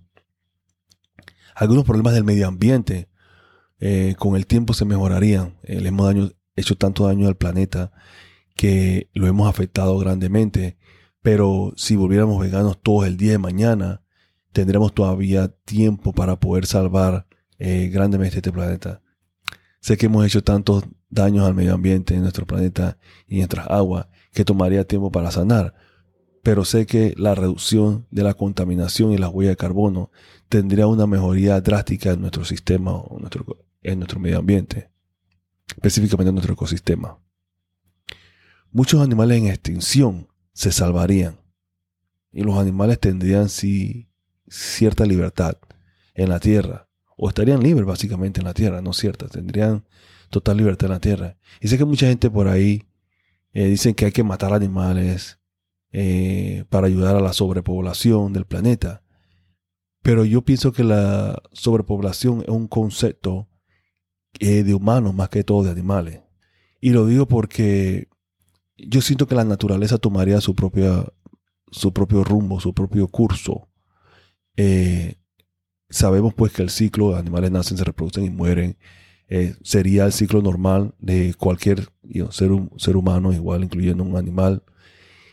Algunos 1.53 1.85
problemas 1.85 2.15
del 2.15 2.23
medio 2.23 2.47
ambiente 2.47 3.07
eh, 3.79 4.15
con 4.17 4.35
el 4.35 4.47
tiempo 4.47 4.73
se 4.73 4.83
mejorarían. 4.83 5.59
El 5.61 5.85
hemos 5.85 6.07
daño, 6.07 6.31
hecho 6.55 6.75
tanto 6.75 7.05
daño 7.05 7.27
al 7.27 7.37
planeta 7.37 7.91
que 8.55 9.11
lo 9.13 9.27
hemos 9.27 9.47
afectado 9.47 9.95
grandemente. 9.99 10.79
Pero 11.21 11.71
si 11.75 11.95
volviéramos 11.95 12.41
veganos 12.41 12.81
todos 12.81 13.05
el 13.05 13.15
día 13.15 13.33
de 13.33 13.37
mañana, 13.37 14.01
tendremos 14.53 14.95
todavía 14.95 15.49
tiempo 15.65 16.13
para 16.13 16.39
poder 16.39 16.65
salvar 16.65 17.27
eh, 17.59 17.91
grandemente 17.93 18.37
este 18.37 18.51
planeta. 18.51 19.03
Sé 19.81 19.97
que 19.97 20.07
hemos 20.07 20.25
hecho 20.25 20.43
tantos 20.43 20.83
daños 21.11 21.45
al 21.45 21.53
medio 21.53 21.75
ambiente 21.75 22.15
en 22.15 22.21
nuestro 22.21 22.47
planeta 22.47 22.97
y 23.27 23.35
en 23.35 23.39
nuestras 23.41 23.67
aguas 23.69 24.07
que 24.33 24.45
tomaría 24.45 24.85
tiempo 24.85 25.11
para 25.11 25.29
sanar. 25.29 25.75
Pero 26.41 26.65
sé 26.65 26.87
que 26.87 27.13
la 27.17 27.35
reducción 27.35 28.07
de 28.09 28.23
la 28.23 28.33
contaminación 28.33 29.11
y 29.11 29.19
la 29.19 29.29
huella 29.29 29.51
de 29.51 29.57
carbono 29.57 30.09
tendría 30.49 30.87
una 30.87 31.05
mejoría 31.05 31.61
drástica 31.61 32.11
en 32.11 32.21
nuestro 32.21 32.45
sistema 32.45 32.93
o 32.93 33.19
nuestro, 33.19 33.45
en 33.83 33.99
nuestro 33.99 34.19
medio 34.19 34.39
ambiente 34.39 34.91
específicamente 35.75 36.29
en 36.29 36.35
nuestro 36.35 36.53
ecosistema. 36.53 37.19
Muchos 38.71 39.01
animales 39.01 39.37
en 39.39 39.47
extinción 39.47 40.27
se 40.53 40.71
salvarían 40.71 41.39
y 42.31 42.43
los 42.43 42.57
animales 42.57 42.99
tendrían 42.99 43.49
sí, 43.49 44.09
cierta 44.47 45.05
libertad 45.05 45.57
en 46.13 46.29
la 46.29 46.39
tierra 46.39 46.87
o 47.17 47.29
estarían 47.29 47.61
libres 47.61 47.85
básicamente 47.85 48.39
en 48.39 48.45
la 48.45 48.53
tierra, 48.53 48.81
no 48.81 48.93
cierta, 48.93 49.27
tendrían 49.27 49.85
total 50.31 50.57
libertad 50.57 50.87
en 50.87 50.93
la 50.93 50.99
tierra. 50.99 51.37
Y 51.59 51.67
sé 51.67 51.77
que 51.77 51.85
mucha 51.85 52.07
gente 52.07 52.29
por 52.29 52.47
ahí 52.47 52.87
eh, 53.53 53.67
dicen 53.67 53.93
que 53.93 54.05
hay 54.05 54.11
que 54.11 54.23
matar 54.23 54.53
animales 54.53 55.39
eh, 55.91 56.65
para 56.69 56.87
ayudar 56.87 57.15
a 57.15 57.21
la 57.21 57.33
sobrepoblación 57.33 58.33
del 58.33 58.45
planeta. 58.45 59.03
Pero 60.01 60.25
yo 60.25 60.41
pienso 60.41 60.71
que 60.71 60.83
la 60.83 61.41
sobrepoblación 61.51 62.41
es 62.41 62.49
un 62.49 62.67
concepto 62.67 63.47
eh, 64.39 64.63
de 64.63 64.73
humanos 64.73 65.13
más 65.13 65.29
que 65.29 65.43
todo 65.43 65.63
de 65.63 65.71
animales. 65.71 66.21
Y 66.79 66.91
lo 66.91 67.05
digo 67.05 67.27
porque 67.27 68.07
yo 68.77 69.01
siento 69.01 69.27
que 69.27 69.35
la 69.35 69.45
naturaleza 69.45 69.97
tomaría 69.97 70.41
su, 70.41 70.55
propia, 70.55 71.05
su 71.71 71.93
propio 71.93 72.23
rumbo, 72.23 72.59
su 72.59 72.73
propio 72.73 73.07
curso, 73.07 73.69
eh, 74.57 75.15
sabemos 75.89 76.33
pues 76.33 76.51
que 76.51 76.61
el 76.61 76.69
ciclo, 76.69 77.15
animales 77.15 77.51
nacen, 77.51 77.77
se 77.77 77.83
reproducen 77.83 78.25
y 78.25 78.29
mueren, 78.29 78.77
eh, 79.33 79.55
sería 79.63 80.03
el 80.03 80.11
ciclo 80.11 80.41
normal 80.41 80.93
de 80.99 81.33
cualquier 81.35 81.87
ser, 82.31 82.51
humano, 82.97 83.31
igual 83.31 83.63
incluyendo 83.63 84.03
un 84.03 84.17
animal. 84.17 84.61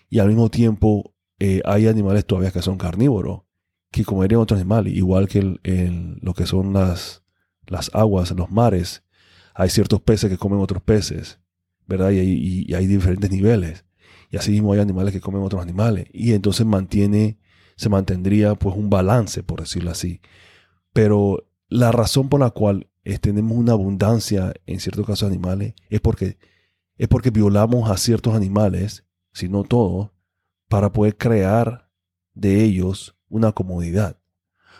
Y 0.09 0.21
al 0.21 0.29
mismo 0.29 0.51
tiempo 0.51 1.17
eh, 1.41 1.63
hay 1.65 1.89
animales 1.89 2.25
todavía 2.25 2.53
que 2.53 2.63
son 2.63 2.79
carnívoros, 2.79 3.41
que 3.91 4.05
comerían 4.05 4.41
otros 4.41 4.61
animales, 4.61 4.95
igual 4.95 5.27
que 5.27 5.43
lo 5.43 6.33
que 6.33 6.47
son 6.47 6.75
las, 6.75 7.25
las 7.67 7.91
aguas, 7.93 8.31
los 8.31 8.53
mares. 8.53 9.03
Hay 9.53 9.69
ciertos 9.69 10.01
peces 10.01 10.31
que 10.31 10.39
comen 10.39 10.61
otros 10.61 10.81
peces, 10.81 11.41
¿verdad? 11.89 12.13
Y, 12.13 12.73
hay 12.73 12.87
diferentes 12.87 13.33
niveles. 13.33 13.85
Y 14.31 14.37
así 14.37 14.53
mismo 14.53 14.75
hay 14.75 14.79
animales 14.79 15.13
que 15.13 15.21
comen 15.21 15.43
otros 15.43 15.61
animales. 15.61 16.07
Y 16.13 16.35
entonces 16.35 16.65
mantiene, 16.65 17.41
se 17.75 17.89
mantendría 17.89 18.55
pues 18.55 18.77
un 18.77 18.91
balance, 18.91 19.43
por 19.43 19.59
decirlo 19.59 19.91
así. 19.91 20.21
Pero 20.93 21.49
la 21.69 21.91
razón 21.91 22.29
por 22.29 22.39
la 22.39 22.51
cual 22.51 22.87
tenemos 23.17 23.57
una 23.57 23.73
abundancia 23.73 24.53
en 24.67 24.81
ciertos 24.81 25.07
casos 25.07 25.27
animales 25.27 25.75
es 25.89 26.01
porque, 26.01 26.37
es 26.99 27.09
porque 27.09 27.31
violamos 27.31 27.91
a 27.91 27.97
ciertos 27.97 28.35
animales, 28.35 29.05
si 29.33 29.49
no 29.49 29.65
todos, 29.65 30.11
para 30.69 30.93
poder 30.93 31.17
crear 31.17 31.91
de 32.35 32.63
ellos 32.63 33.17
una 33.31 33.53
comodidad. 33.53 34.21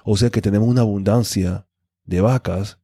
O 0.05 0.17
sea 0.19 0.29
que 0.29 0.43
tenemos 0.43 0.69
una 0.69 0.83
abundancia 0.83 1.67
de 2.05 2.21
vacas 2.21 2.79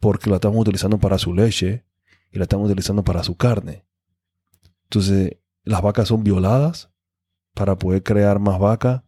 porque 0.00 0.30
la 0.30 0.36
estamos 0.36 0.58
utilizando 0.58 0.98
para 0.98 1.18
su 1.18 1.34
leche 1.34 1.84
y 2.30 2.38
la 2.38 2.44
estamos 2.44 2.66
utilizando 2.66 3.04
para 3.04 3.22
su 3.22 3.36
carne. 3.36 3.84
Entonces, 4.84 5.36
las 5.64 5.82
vacas 5.82 6.08
son 6.08 6.24
violadas 6.24 6.90
para 7.54 7.76
poder 7.76 8.02
crear 8.02 8.38
más 8.38 8.58
vacas 8.58 9.02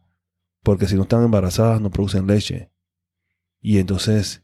porque 0.62 0.86
si 0.86 0.94
no 0.94 1.02
están 1.02 1.24
embarazadas 1.24 1.80
no 1.80 1.90
producen 1.90 2.26
leche. 2.26 2.70
Y 3.60 3.78
entonces 3.78 4.43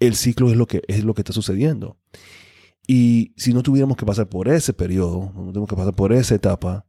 el 0.00 0.14
ciclo 0.14 0.50
es 0.50 0.56
lo 0.56 0.66
que, 0.66 0.82
es 0.88 1.04
lo 1.04 1.14
que 1.14 1.22
está 1.22 1.32
sucediendo. 1.32 1.98
Y 2.86 3.34
si 3.36 3.52
no 3.52 3.62
tuviéramos 3.62 3.96
que 3.96 4.06
pasar 4.06 4.28
por 4.28 4.48
ese 4.48 4.72
periodo, 4.72 5.32
no 5.34 5.40
tuviéramos 5.42 5.68
que 5.68 5.76
pasar 5.76 5.94
por 5.94 6.12
esa 6.12 6.34
etapa, 6.34 6.86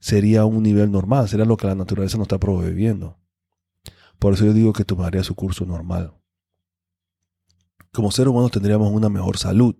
sería 0.00 0.44
un 0.44 0.62
nivel 0.62 0.90
normal, 0.90 1.28
sería 1.28 1.44
lo 1.44 1.56
que 1.56 1.66
la 1.66 1.74
naturaleza 1.74 2.16
nos 2.16 2.26
está 2.26 2.38
proveyendo. 2.38 3.18
Por 4.18 4.34
eso 4.34 4.46
yo 4.46 4.52
digo 4.52 4.72
que 4.72 4.84
tomaría 4.84 5.22
su 5.22 5.34
curso 5.34 5.64
normal. 5.66 6.14
Como 7.92 8.10
seres 8.10 8.30
humanos 8.30 8.52
tendríamos 8.52 8.90
una 8.90 9.08
mejor 9.08 9.38
salud, 9.38 9.76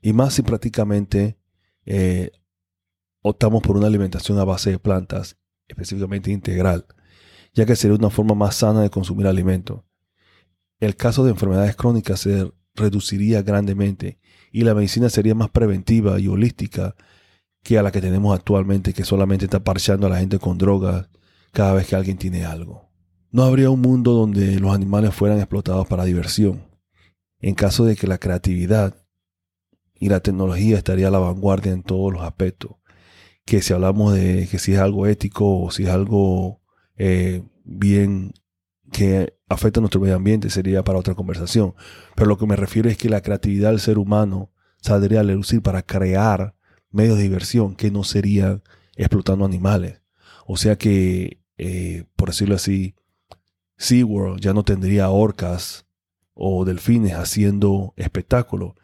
y 0.00 0.12
más 0.12 0.34
si 0.34 0.42
prácticamente 0.42 1.38
eh, 1.84 2.32
optamos 3.20 3.62
por 3.62 3.76
una 3.76 3.86
alimentación 3.86 4.38
a 4.38 4.44
base 4.44 4.70
de 4.70 4.78
plantas, 4.78 5.36
específicamente 5.68 6.30
integral, 6.32 6.86
ya 7.54 7.66
que 7.66 7.76
sería 7.76 7.96
una 7.96 8.10
forma 8.10 8.34
más 8.34 8.56
sana 8.56 8.80
de 8.82 8.90
consumir 8.90 9.26
alimentos 9.26 9.82
el 10.82 10.96
caso 10.96 11.22
de 11.22 11.30
enfermedades 11.30 11.76
crónicas 11.76 12.18
se 12.18 12.50
reduciría 12.74 13.42
grandemente 13.42 14.18
y 14.50 14.62
la 14.62 14.74
medicina 14.74 15.08
sería 15.10 15.32
más 15.32 15.48
preventiva 15.48 16.18
y 16.18 16.26
holística 16.26 16.96
que 17.62 17.78
a 17.78 17.84
la 17.84 17.92
que 17.92 18.00
tenemos 18.00 18.36
actualmente, 18.36 18.92
que 18.92 19.04
solamente 19.04 19.44
está 19.44 19.62
parchando 19.62 20.08
a 20.08 20.10
la 20.10 20.18
gente 20.18 20.40
con 20.40 20.58
drogas 20.58 21.08
cada 21.52 21.72
vez 21.74 21.86
que 21.86 21.94
alguien 21.94 22.18
tiene 22.18 22.44
algo. 22.44 22.90
No 23.30 23.44
habría 23.44 23.70
un 23.70 23.80
mundo 23.80 24.12
donde 24.12 24.58
los 24.58 24.74
animales 24.74 25.14
fueran 25.14 25.38
explotados 25.38 25.86
para 25.86 26.04
diversión. 26.04 26.66
En 27.38 27.54
caso 27.54 27.84
de 27.84 27.94
que 27.94 28.08
la 28.08 28.18
creatividad 28.18 29.06
y 29.94 30.08
la 30.08 30.18
tecnología 30.18 30.78
estaría 30.78 31.08
a 31.08 31.12
la 31.12 31.20
vanguardia 31.20 31.70
en 31.70 31.84
todos 31.84 32.12
los 32.12 32.22
aspectos. 32.22 32.72
Que 33.44 33.62
si 33.62 33.72
hablamos 33.72 34.14
de 34.14 34.48
que 34.50 34.58
si 34.58 34.72
es 34.72 34.80
algo 34.80 35.06
ético 35.06 35.60
o 35.60 35.70
si 35.70 35.84
es 35.84 35.90
algo 35.90 36.60
eh, 36.96 37.44
bien 37.62 38.32
que 38.92 39.34
afecta 39.48 39.80
a 39.80 39.82
nuestro 39.82 40.00
medio 40.00 40.16
ambiente 40.16 40.50
sería 40.50 40.84
para 40.84 40.98
otra 40.98 41.14
conversación. 41.14 41.74
Pero 42.14 42.28
lo 42.28 42.38
que 42.38 42.46
me 42.46 42.56
refiero 42.56 42.88
es 42.88 42.96
que 42.96 43.08
la 43.08 43.22
creatividad 43.22 43.70
del 43.70 43.80
ser 43.80 43.98
humano 43.98 44.50
saldría 44.80 45.20
a 45.20 45.24
relucir 45.24 45.62
para 45.62 45.82
crear 45.82 46.54
medios 46.90 47.16
de 47.16 47.24
diversión 47.24 47.74
que 47.74 47.90
no 47.90 48.04
serían 48.04 48.62
explotando 48.96 49.44
animales. 49.44 50.02
O 50.46 50.56
sea 50.56 50.76
que, 50.76 51.40
eh, 51.58 52.04
por 52.16 52.28
decirlo 52.28 52.54
así, 52.54 52.94
SeaWorld 53.78 54.40
ya 54.40 54.52
no 54.52 54.64
tendría 54.64 55.10
orcas 55.10 55.86
o 56.34 56.64
delfines 56.64 57.14
haciendo 57.14 57.94
espectáculos. 57.96 58.74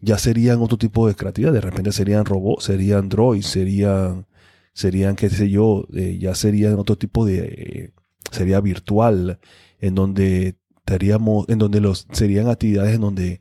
Ya 0.00 0.18
serían 0.18 0.60
otro 0.60 0.78
tipo 0.78 1.06
de 1.08 1.14
creatividad. 1.14 1.52
De 1.52 1.60
repente 1.60 1.92
serían 1.92 2.24
robots, 2.24 2.64
serían 2.64 3.08
droids, 3.08 3.46
serían, 3.46 4.26
serían 4.72 5.16
qué 5.16 5.28
sé 5.28 5.50
yo, 5.50 5.86
eh, 5.94 6.18
ya 6.20 6.34
serían 6.34 6.74
otro 6.74 6.96
tipo 6.96 7.24
de... 7.24 7.38
Eh, 7.38 7.92
sería 8.30 8.60
virtual, 8.60 9.38
en 9.80 9.94
donde 9.94 10.56
estaríamos, 10.78 11.48
en 11.48 11.58
donde 11.58 11.80
los, 11.80 12.06
serían 12.12 12.48
actividades 12.48 12.94
en 12.94 13.00
donde, 13.00 13.40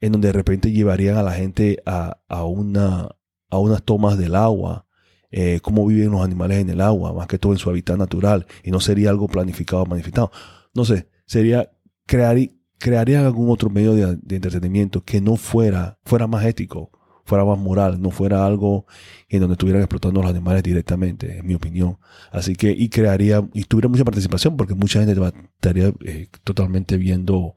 en 0.00 0.12
donde 0.12 0.28
de 0.28 0.32
repente 0.32 0.72
llevarían 0.72 1.16
a 1.16 1.22
la 1.22 1.32
gente 1.32 1.82
a, 1.86 2.18
a 2.28 2.44
una, 2.44 3.08
a 3.50 3.58
unas 3.58 3.82
tomas 3.82 4.18
del 4.18 4.34
agua, 4.34 4.86
eh, 5.30 5.58
cómo 5.62 5.86
viven 5.86 6.12
los 6.12 6.22
animales 6.22 6.58
en 6.58 6.70
el 6.70 6.80
agua, 6.80 7.12
más 7.12 7.26
que 7.26 7.38
todo 7.38 7.52
en 7.52 7.58
su 7.58 7.68
hábitat 7.68 7.98
natural, 7.98 8.46
y 8.62 8.70
no 8.70 8.80
sería 8.80 9.10
algo 9.10 9.26
planificado 9.26 9.82
o 9.82 9.86
manifestado. 9.86 10.30
No 10.74 10.84
sé, 10.84 11.08
sería 11.26 11.70
crear, 12.06 12.36
crearían 12.78 13.24
algún 13.24 13.50
otro 13.50 13.70
medio 13.70 13.94
de, 13.94 14.16
de 14.16 14.36
entretenimiento 14.36 15.02
que 15.04 15.20
no 15.20 15.36
fuera, 15.36 15.98
fuera 16.04 16.26
más 16.26 16.44
ético, 16.44 16.92
fuera 17.24 17.44
más 17.44 17.58
moral, 17.58 18.00
no 18.00 18.10
fuera 18.10 18.46
algo 18.46 18.86
en 19.28 19.40
donde 19.40 19.54
estuvieran 19.54 19.82
explotando 19.82 20.20
los 20.20 20.30
animales 20.30 20.62
directamente, 20.62 21.38
en 21.38 21.46
mi 21.46 21.54
opinión. 21.54 21.98
Así 22.30 22.54
que, 22.56 22.70
y 22.70 22.88
crearía, 22.88 23.46
y 23.52 23.64
tuviera 23.64 23.88
mucha 23.88 24.04
participación, 24.04 24.56
porque 24.56 24.74
mucha 24.74 25.04
gente 25.04 25.20
estaría 25.56 25.92
eh, 26.04 26.28
totalmente 26.44 26.96
viendo 26.96 27.56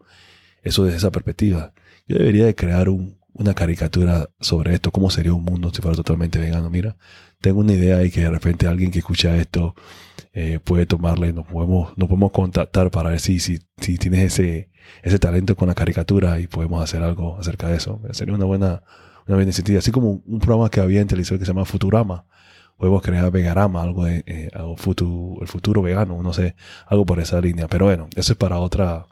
eso 0.64 0.86
desde 0.86 0.98
esa 0.98 1.12
perspectiva. 1.12 1.74
Yo 2.08 2.18
debería 2.18 2.46
de 2.46 2.56
crear 2.56 2.90
una 2.90 3.54
caricatura 3.54 4.30
sobre 4.40 4.74
esto, 4.74 4.92
cómo 4.92 5.10
sería 5.10 5.34
un 5.34 5.44
mundo 5.44 5.72
si 5.74 5.82
fuera 5.82 5.96
totalmente 5.96 6.40
vegano. 6.40 6.70
Mira, 6.70 6.98
tengo 7.42 7.60
una 7.60 7.74
idea 7.74 8.04
y 8.04 8.12
que 8.12 8.22
de 8.22 8.30
repente 8.30 8.68
alguien 8.68 8.92
que 8.92 9.00
escucha 9.00 9.36
esto 9.38 9.76
eh, 10.34 10.60
puede 10.64 10.86
tomarle, 10.86 11.34
nos 11.34 11.46
podemos, 11.48 11.98
nos 11.98 12.08
podemos 12.10 12.32
contactar 12.32 12.92
para 12.92 13.10
ver 13.10 13.20
si, 13.20 13.40
si, 13.40 13.60
si 13.80 13.98
tienes 13.98 14.34
ese, 14.34 14.70
ese 15.04 15.20
talento 15.20 15.56
con 15.56 15.68
la 15.68 15.76
caricatura 15.76 16.40
y 16.40 16.48
podemos 16.48 16.84
hacer 16.84 17.04
algo 17.04 17.38
acerca 17.40 17.68
de 17.68 17.78
eso. 17.78 18.02
Sería 18.12 18.36
una 18.36 18.46
buena, 18.46 18.84
una 19.28 19.80
Así 19.80 19.92
como 19.92 20.22
un 20.26 20.40
programa 20.40 20.70
que 20.70 20.80
había 20.80 21.02
en 21.02 21.08
televisión 21.08 21.40
que 21.40 21.46
se 21.46 21.52
llama 21.52 21.66
Futurama. 21.66 22.26
Podemos 22.78 23.02
crear 23.02 23.32
Vegarama, 23.32 23.82
algo 23.82 24.06
de 24.06 24.24
eh, 24.28 24.50
el 24.54 25.48
futuro 25.48 25.82
vegano, 25.82 26.22
no 26.22 26.32
sé, 26.32 26.56
algo 26.86 27.06
por 27.06 27.20
esa 27.20 27.42
línea. 27.42 27.68
Pero 27.68 27.86
bueno, 27.86 28.08
eso 28.16 28.34
es 28.34 28.38
para 28.38 28.60
otra, 28.60 29.08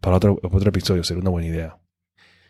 para 0.00 0.16
otro, 0.16 0.38
otro 0.42 0.68
episodio, 0.68 1.02
sería 1.02 1.20
una 1.20 1.30
buena 1.30 1.48
idea. 1.48 1.78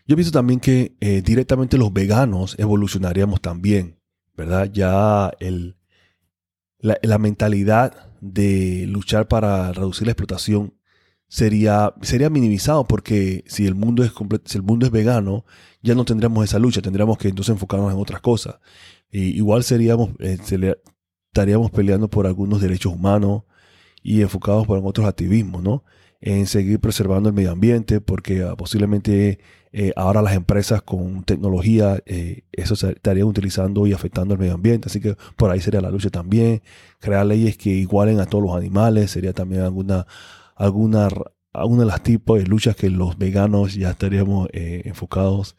Yo 0.05 0.15
visto 0.15 0.31
también 0.31 0.59
que 0.59 0.95
eh, 0.99 1.21
directamente 1.23 1.77
los 1.77 1.91
veganos 1.91 2.55
evolucionaríamos 2.59 3.41
también, 3.41 3.99
¿verdad? 4.37 4.69
Ya 4.71 5.31
el, 5.39 5.77
la 6.79 7.17
mentalidad 7.17 8.09
de 8.21 8.85
luchar 8.87 9.27
para 9.27 9.71
reducir 9.71 10.07
la 10.07 10.11
explotación 10.11 10.73
sería, 11.29 11.93
sería 12.01 12.29
minimizado 12.29 12.85
porque 12.85 13.45
si 13.47 13.65
el, 13.65 13.75
mundo 13.75 14.03
es 14.03 14.11
si 14.45 14.57
el 14.57 14.63
mundo 14.63 14.85
es 14.85 14.91
vegano, 14.91 15.45
ya 15.81 15.95
no 15.95 16.03
tendríamos 16.03 16.43
esa 16.43 16.59
lucha, 16.59 16.81
tendríamos 16.81 17.17
que 17.17 17.29
entonces 17.29 17.53
enfocarnos 17.53 17.93
en 17.93 17.99
otras 17.99 18.19
cosas. 18.19 18.55
Y 19.11 19.37
igual 19.37 19.63
seríamos, 19.63 20.09
eh, 20.19 20.37
estaríamos 21.31 21.71
peleando 21.71 22.09
por 22.09 22.27
algunos 22.27 22.61
derechos 22.61 22.93
humanos 22.93 23.43
y 24.03 24.21
enfocados 24.21 24.67
por 24.67 24.79
otros 24.83 25.07
activismos, 25.07 25.63
¿no? 25.63 25.83
En 26.21 26.47
seguir 26.47 26.79
preservando 26.79 27.29
el 27.29 27.35
medio 27.35 27.51
ambiente, 27.51 28.01
porque 28.01 28.43
ah, 28.43 28.55
posiblemente 28.55 29.39
eh, 29.71 29.93
ahora 29.95 30.21
las 30.21 30.33
empresas 30.33 30.81
con 30.81 31.23
tecnología, 31.23 32.01
eh, 32.05 32.43
eso 32.51 32.73
estarían 32.89 33.27
utilizando 33.27 33.87
y 33.87 33.93
afectando 33.93 34.33
el 34.33 34.39
medio 34.39 34.55
ambiente, 34.55 34.89
así 34.89 34.99
que 34.99 35.15
por 35.37 35.51
ahí 35.51 35.61
sería 35.61 35.79
la 35.81 35.91
lucha 35.91 36.09
también. 36.09 36.61
Crear 36.99 37.25
leyes 37.25 37.57
que 37.57 37.69
igualen 37.69 38.19
a 38.19 38.25
todos 38.25 38.43
los 38.43 38.55
animales 38.55 39.11
sería 39.11 39.33
también 39.33 39.61
alguna 39.61 40.07
alguna, 40.59 41.07
alguna 41.53 41.83
de 41.83 41.87
las 41.87 42.03
tipos 42.03 42.37
de 42.37 42.45
luchas 42.45 42.75
que 42.75 42.89
los 42.89 43.17
veganos 43.17 43.73
ya 43.73 43.91
estaríamos 43.91 44.49
eh, 44.53 44.83
enfocados. 44.85 45.55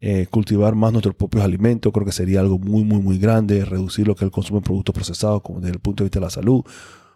Eh, 0.00 0.26
cultivar 0.30 0.74
más 0.74 0.92
nuestros 0.92 1.14
propios 1.14 1.44
alimentos, 1.44 1.90
creo 1.92 2.04
que 2.04 2.12
sería 2.12 2.40
algo 2.40 2.58
muy, 2.58 2.84
muy, 2.84 3.00
muy 3.00 3.18
grande. 3.18 3.64
Reducir 3.64 4.06
lo 4.06 4.14
que 4.14 4.24
es 4.24 4.26
el 4.26 4.30
consumo 4.30 4.60
de 4.60 4.64
productos 4.64 4.94
procesados, 4.94 5.42
como 5.42 5.60
desde 5.60 5.74
el 5.74 5.80
punto 5.80 6.04
de 6.04 6.06
vista 6.06 6.20
de 6.20 6.26
la 6.26 6.30
salud, 6.30 6.62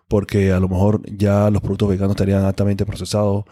porque 0.08 0.52
a 0.52 0.60
lo 0.60 0.68
mejor 0.68 1.02
ya 1.06 1.50
los 1.50 1.62
productos 1.62 1.90
veganos 1.90 2.12
estarían 2.12 2.44
altamente 2.44 2.86
procesados 2.86 3.44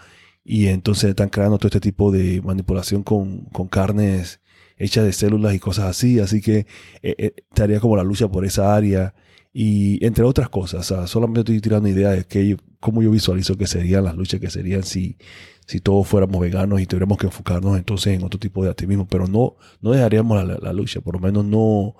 y 0.45 0.66
entonces 0.69 1.11
están 1.11 1.28
creando 1.28 1.59
todo 1.59 1.69
este 1.69 1.81
tipo 1.81 2.11
de 2.11 2.40
manipulación 2.43 3.02
con, 3.02 3.45
con 3.47 3.69
carnes 3.69 4.40
hechas 4.78 5.05
de 5.05 5.12
células 5.12 5.55
y 5.55 5.61
cosas 5.61 5.87
así. 5.87 6.19
Así 6.19 6.40
que 6.40 6.66
eh, 7.02 7.35
estaría 7.37 7.78
como 7.78 7.97
la 7.97 8.05
lucha 8.05 8.28
por 8.28 8.45
esa 8.45 8.75
área 8.75 9.14
y 9.59 10.05
entre 10.05 10.23
otras 10.23 10.51
cosas. 10.51 10.87
solamente 11.09 11.41
estoy 11.41 11.63
tirando 11.63 11.89
idea 11.89 12.11
de 12.11 12.25
que, 12.25 12.59
cómo 12.79 13.01
yo 13.01 13.11
visualizo 13.11 13.57
que 13.57 13.67
serían 13.67 14.05
las 14.05 14.15
luchas 14.15 14.39
que 14.39 14.51
serían 14.51 14.83
si, 14.83 15.17
si 15.67 15.81
todos 15.81 16.07
fuéramos 16.07 16.43
veganos 16.43 16.79
y 16.79 16.85
tuviéramos 16.85 17.17
que 17.17 17.25
enfocarnos 17.25 17.79
entonces 17.79 18.13
en 18.13 18.23
otro 18.23 18.39
tipo 18.39 18.63
de 18.63 18.69
activismo. 18.69 19.09
Pero 19.09 19.27
no, 19.27 19.57
no 19.81 19.93
dejaríamos 19.93 20.45
la, 20.47 20.73
lucha, 20.75 21.01
por 21.01 21.15
lo 21.15 21.21
menos 21.21 21.47
no, 21.47 21.97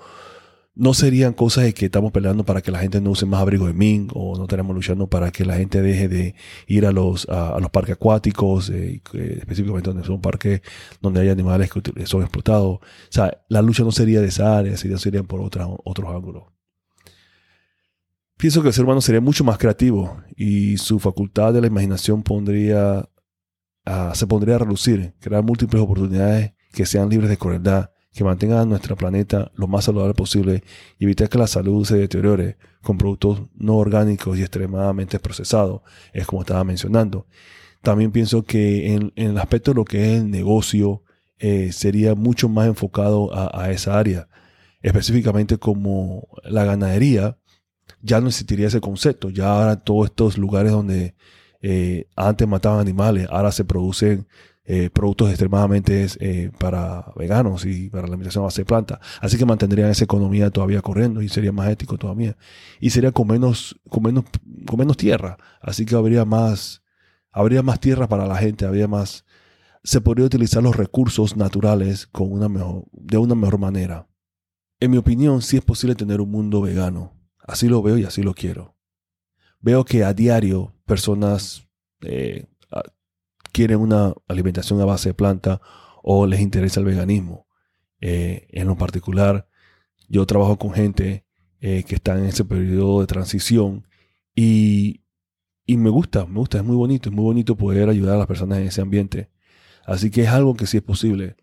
no 0.75 0.93
serían 0.93 1.33
cosas 1.33 1.65
de 1.65 1.73
que 1.73 1.87
estamos 1.87 2.13
peleando 2.13 2.45
para 2.45 2.61
que 2.61 2.71
la 2.71 2.81
gente 2.81 3.01
no 3.01 3.13
use 3.13 3.25
más 3.25 3.41
abrigo 3.41 3.67
de 3.67 3.73
mink 3.73 4.13
o 4.15 4.37
no 4.37 4.43
estaremos 4.43 4.77
luchando 4.77 5.07
para 5.07 5.31
que 5.31 5.47
la 5.47 5.57
gente 5.57 5.81
deje 5.81 6.09
de 6.09 6.35
ir 6.67 6.85
a 6.85 6.93
los, 6.93 7.27
a, 7.31 7.59
los 7.59 7.71
parques 7.71 7.95
acuáticos, 7.95 8.69
eh, 8.69 9.01
específicamente 9.15 9.89
donde 9.89 10.07
son 10.07 10.21
parques 10.21 10.61
donde 11.01 11.23
hay 11.23 11.31
animales 11.31 11.71
que 11.71 12.05
son 12.05 12.21
explotados. 12.21 12.81
O 12.81 12.81
sea, 13.09 13.41
la 13.49 13.63
lucha 13.63 13.83
no 13.83 13.93
sería 13.93 14.21
de 14.21 14.29
esa 14.29 14.59
área, 14.59 14.77
sería, 14.77 14.99
sería 14.99 15.23
por 15.23 15.41
otra, 15.41 15.67
otros 15.85 16.15
ángulos. 16.15 16.56
Pienso 18.39 18.61
que 18.63 18.69
el 18.69 18.75
ser 18.75 18.85
humano 18.85 19.01
sería 19.01 19.21
mucho 19.21 19.45
más 19.45 19.59
creativo 19.59 20.23
y 20.37 20.77
su 20.77 20.99
facultad 20.99 21.55
de 21.55 21.63
la 21.63 21.69
imaginación 21.69 22.23
pondría, 22.23 23.09
ah, 23.87 24.13
se 24.15 24.27
pondría 24.27 24.57
a 24.57 24.59
relucir, 24.59 25.15
crear 25.21 25.43
múltiples 25.43 25.83
oportunidades 25.83 26.53
que 26.73 26.85
sean 26.85 27.09
libres 27.09 27.31
de 27.31 27.39
crueldad 27.39 27.91
que 28.17 28.25
mantenga 28.25 28.63
a 28.63 28.65
nuestro 28.65 28.97
planeta 28.97 29.53
lo 29.57 29.69
más 29.69 29.85
saludable 29.85 30.15
posible 30.15 30.65
y 30.99 31.05
evitar 31.05 31.29
que 31.29 31.37
la 31.37 31.47
salud 31.47 31.85
se 31.85 31.99
deteriore 31.99 32.57
con 32.83 32.97
productos 32.97 33.43
no 33.55 33.77
orgánicos 33.77 34.39
y 34.39 34.41
extremadamente 34.41 35.19
procesados, 35.19 35.83
es 36.15 36.27
como 36.27 36.41
estaba 36.41 36.65
mencionando. 36.65 37.27
También 37.83 38.13
pienso 38.13 38.43
que 38.43 38.95
en, 38.95 39.13
el 39.17 39.37
aspecto 39.37 39.73
de 39.73 39.75
lo 39.75 39.85
que 39.85 40.15
es 40.15 40.23
el 40.23 40.31
negocio, 40.31 41.03
eh, 41.39 41.73
sería 41.73 42.15
mucho 42.15 42.49
más 42.49 42.67
enfocado 42.67 43.31
a, 43.35 43.71
esa 43.71 43.99
área, 43.99 44.29
específicamente 44.81 45.59
como 45.59 46.27
la 46.43 46.65
ganadería, 46.65 47.37
ya 48.03 48.21
no 48.21 48.29
existiría 48.29 48.69
ese 48.69 48.81
concepto, 48.81 49.31
ya 49.31 49.53
ahora 49.53 49.77
todos 49.77 50.07
estos 50.07 50.39
lugares 50.39 50.73
donde 50.73 51.15
eh, 51.61 52.09
antes 52.17 52.47
mataban 52.47 52.81
animales, 52.81 53.27
ahora 53.31 53.53
se 53.53 53.65
producen 53.65 54.27
eh, 54.69 54.91
productos 54.91 55.29
extremadamente 55.31 56.07
eh, 56.19 56.51
para 56.59 57.13
veganos 57.15 57.65
y 57.65 57.89
para 57.89 58.03
la 58.03 58.09
alimentación 58.09 58.43
base 58.43 58.63
de 58.63 58.67
planta. 58.67 59.01
Así 59.21 59.39
que 59.39 59.47
mantendrían 59.47 59.91
esa 59.91 60.03
economía 60.03 60.51
todavía 60.51 60.83
corriendo 60.83 61.23
y 61.23 61.29
sería 61.29 61.53
más 61.53 61.71
ético 61.71 61.97
todavía. 61.99 62.37
Y 62.81 62.91
sería 62.91 63.13
con 63.13 63.29
menos, 63.29 63.79
menos, 64.03 64.25
menos 64.77 64.97
tierra. 64.97 65.37
Así 65.61 65.87
que 65.87 65.95
habría 65.95 66.25
más, 66.25 66.83
habría 67.31 67.63
más 67.63 67.79
tierra 67.79 68.09
para 68.09 68.27
la 68.27 68.37
gente, 68.39 68.67
habría 68.67 68.89
más, 68.89 69.25
se 69.85 70.01
podría 70.01 70.27
utilizar 70.27 70.65
los 70.65 70.77
recursos 70.77 71.37
naturales 71.37 72.09
con 72.09 72.33
una 72.33 72.49
mejor, 72.49 72.87
de 72.91 73.19
una 73.19 73.37
mejor 73.37 73.59
manera. 73.59 74.09
En 74.81 74.91
mi 74.91 74.97
opinión, 74.97 75.43
sí 75.43 75.57
es 75.57 75.65
posible 75.65 75.95
tener 75.95 76.21
un 76.21 76.31
mundo 76.31 76.61
vegano. 76.61 77.16
Así 77.47 77.69
lo 77.69 77.83
veo 77.83 77.97
y 77.97 78.05
así 78.05 78.23
lo 78.23 78.35
quiero. 78.35 78.77
Veo 79.61 79.85
que 79.85 80.05
a 80.05 80.13
diario 80.13 80.75
personas 80.85 81.67
eh, 82.03 82.47
quieren 83.53 83.81
una 83.81 84.13
alimentación 84.29 84.81
a 84.81 84.85
base 84.85 85.11
de 85.11 85.15
planta 85.15 85.61
o 86.03 86.27
les 86.27 86.41
interesa 86.41 86.81
el 86.81 86.87
veganismo. 86.87 87.47
Eh, 88.01 88.49
en 88.51 88.67
lo 88.67 88.77
particular, 88.77 89.49
yo 90.09 90.27
trabajo 90.27 90.59
con 90.59 90.73
gente 90.73 91.25
eh, 91.61 91.85
que 91.85 91.95
está 91.95 92.19
en 92.19 92.27
ese 92.27 92.45
periodo 92.45 93.01
de 93.01 93.07
transición 93.07 93.87
y, 94.35 95.03
me 95.67 95.91
gusta, 95.91 96.27
me 96.27 96.39
gusta, 96.39 96.59
es 96.59 96.65
muy 96.65 96.77
bonito, 96.77 97.09
es 97.09 97.15
muy 97.15 97.25
bonito 97.25 97.57
poder 97.57 97.89
ayudar 97.89 98.17
a 98.17 98.19
las 98.19 98.27
personas 98.27 98.59
en 98.59 98.67
ese 98.67 98.83
ambiente. 98.83 99.31
Así 99.85 100.11
que 100.11 100.23
es 100.23 100.29
algo 100.29 100.55
que 100.55 100.67
sí 100.67 100.77
es 100.77 100.83
posible, 100.83 101.37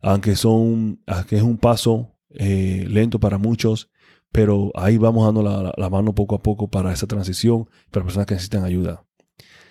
aunque, 0.00 0.36
son, 0.36 1.02
aunque 1.06 1.36
es 1.36 1.42
un 1.42 1.58
paso 1.58 2.12
lento 2.30 3.18
para 3.18 3.38
muchos, 3.38 3.90
pero 4.36 4.70
ahí 4.74 4.98
vamos 4.98 5.24
dando 5.24 5.42
la, 5.42 5.88
mano 5.88 6.14
poco 6.14 6.34
a 6.34 6.42
poco 6.42 6.68
para 6.68 6.92
esa 6.92 7.06
transición, 7.06 7.70
para 7.90 8.04
personas 8.04 8.26
que 8.26 8.34
necesitan 8.34 8.64
ayuda. 8.64 9.02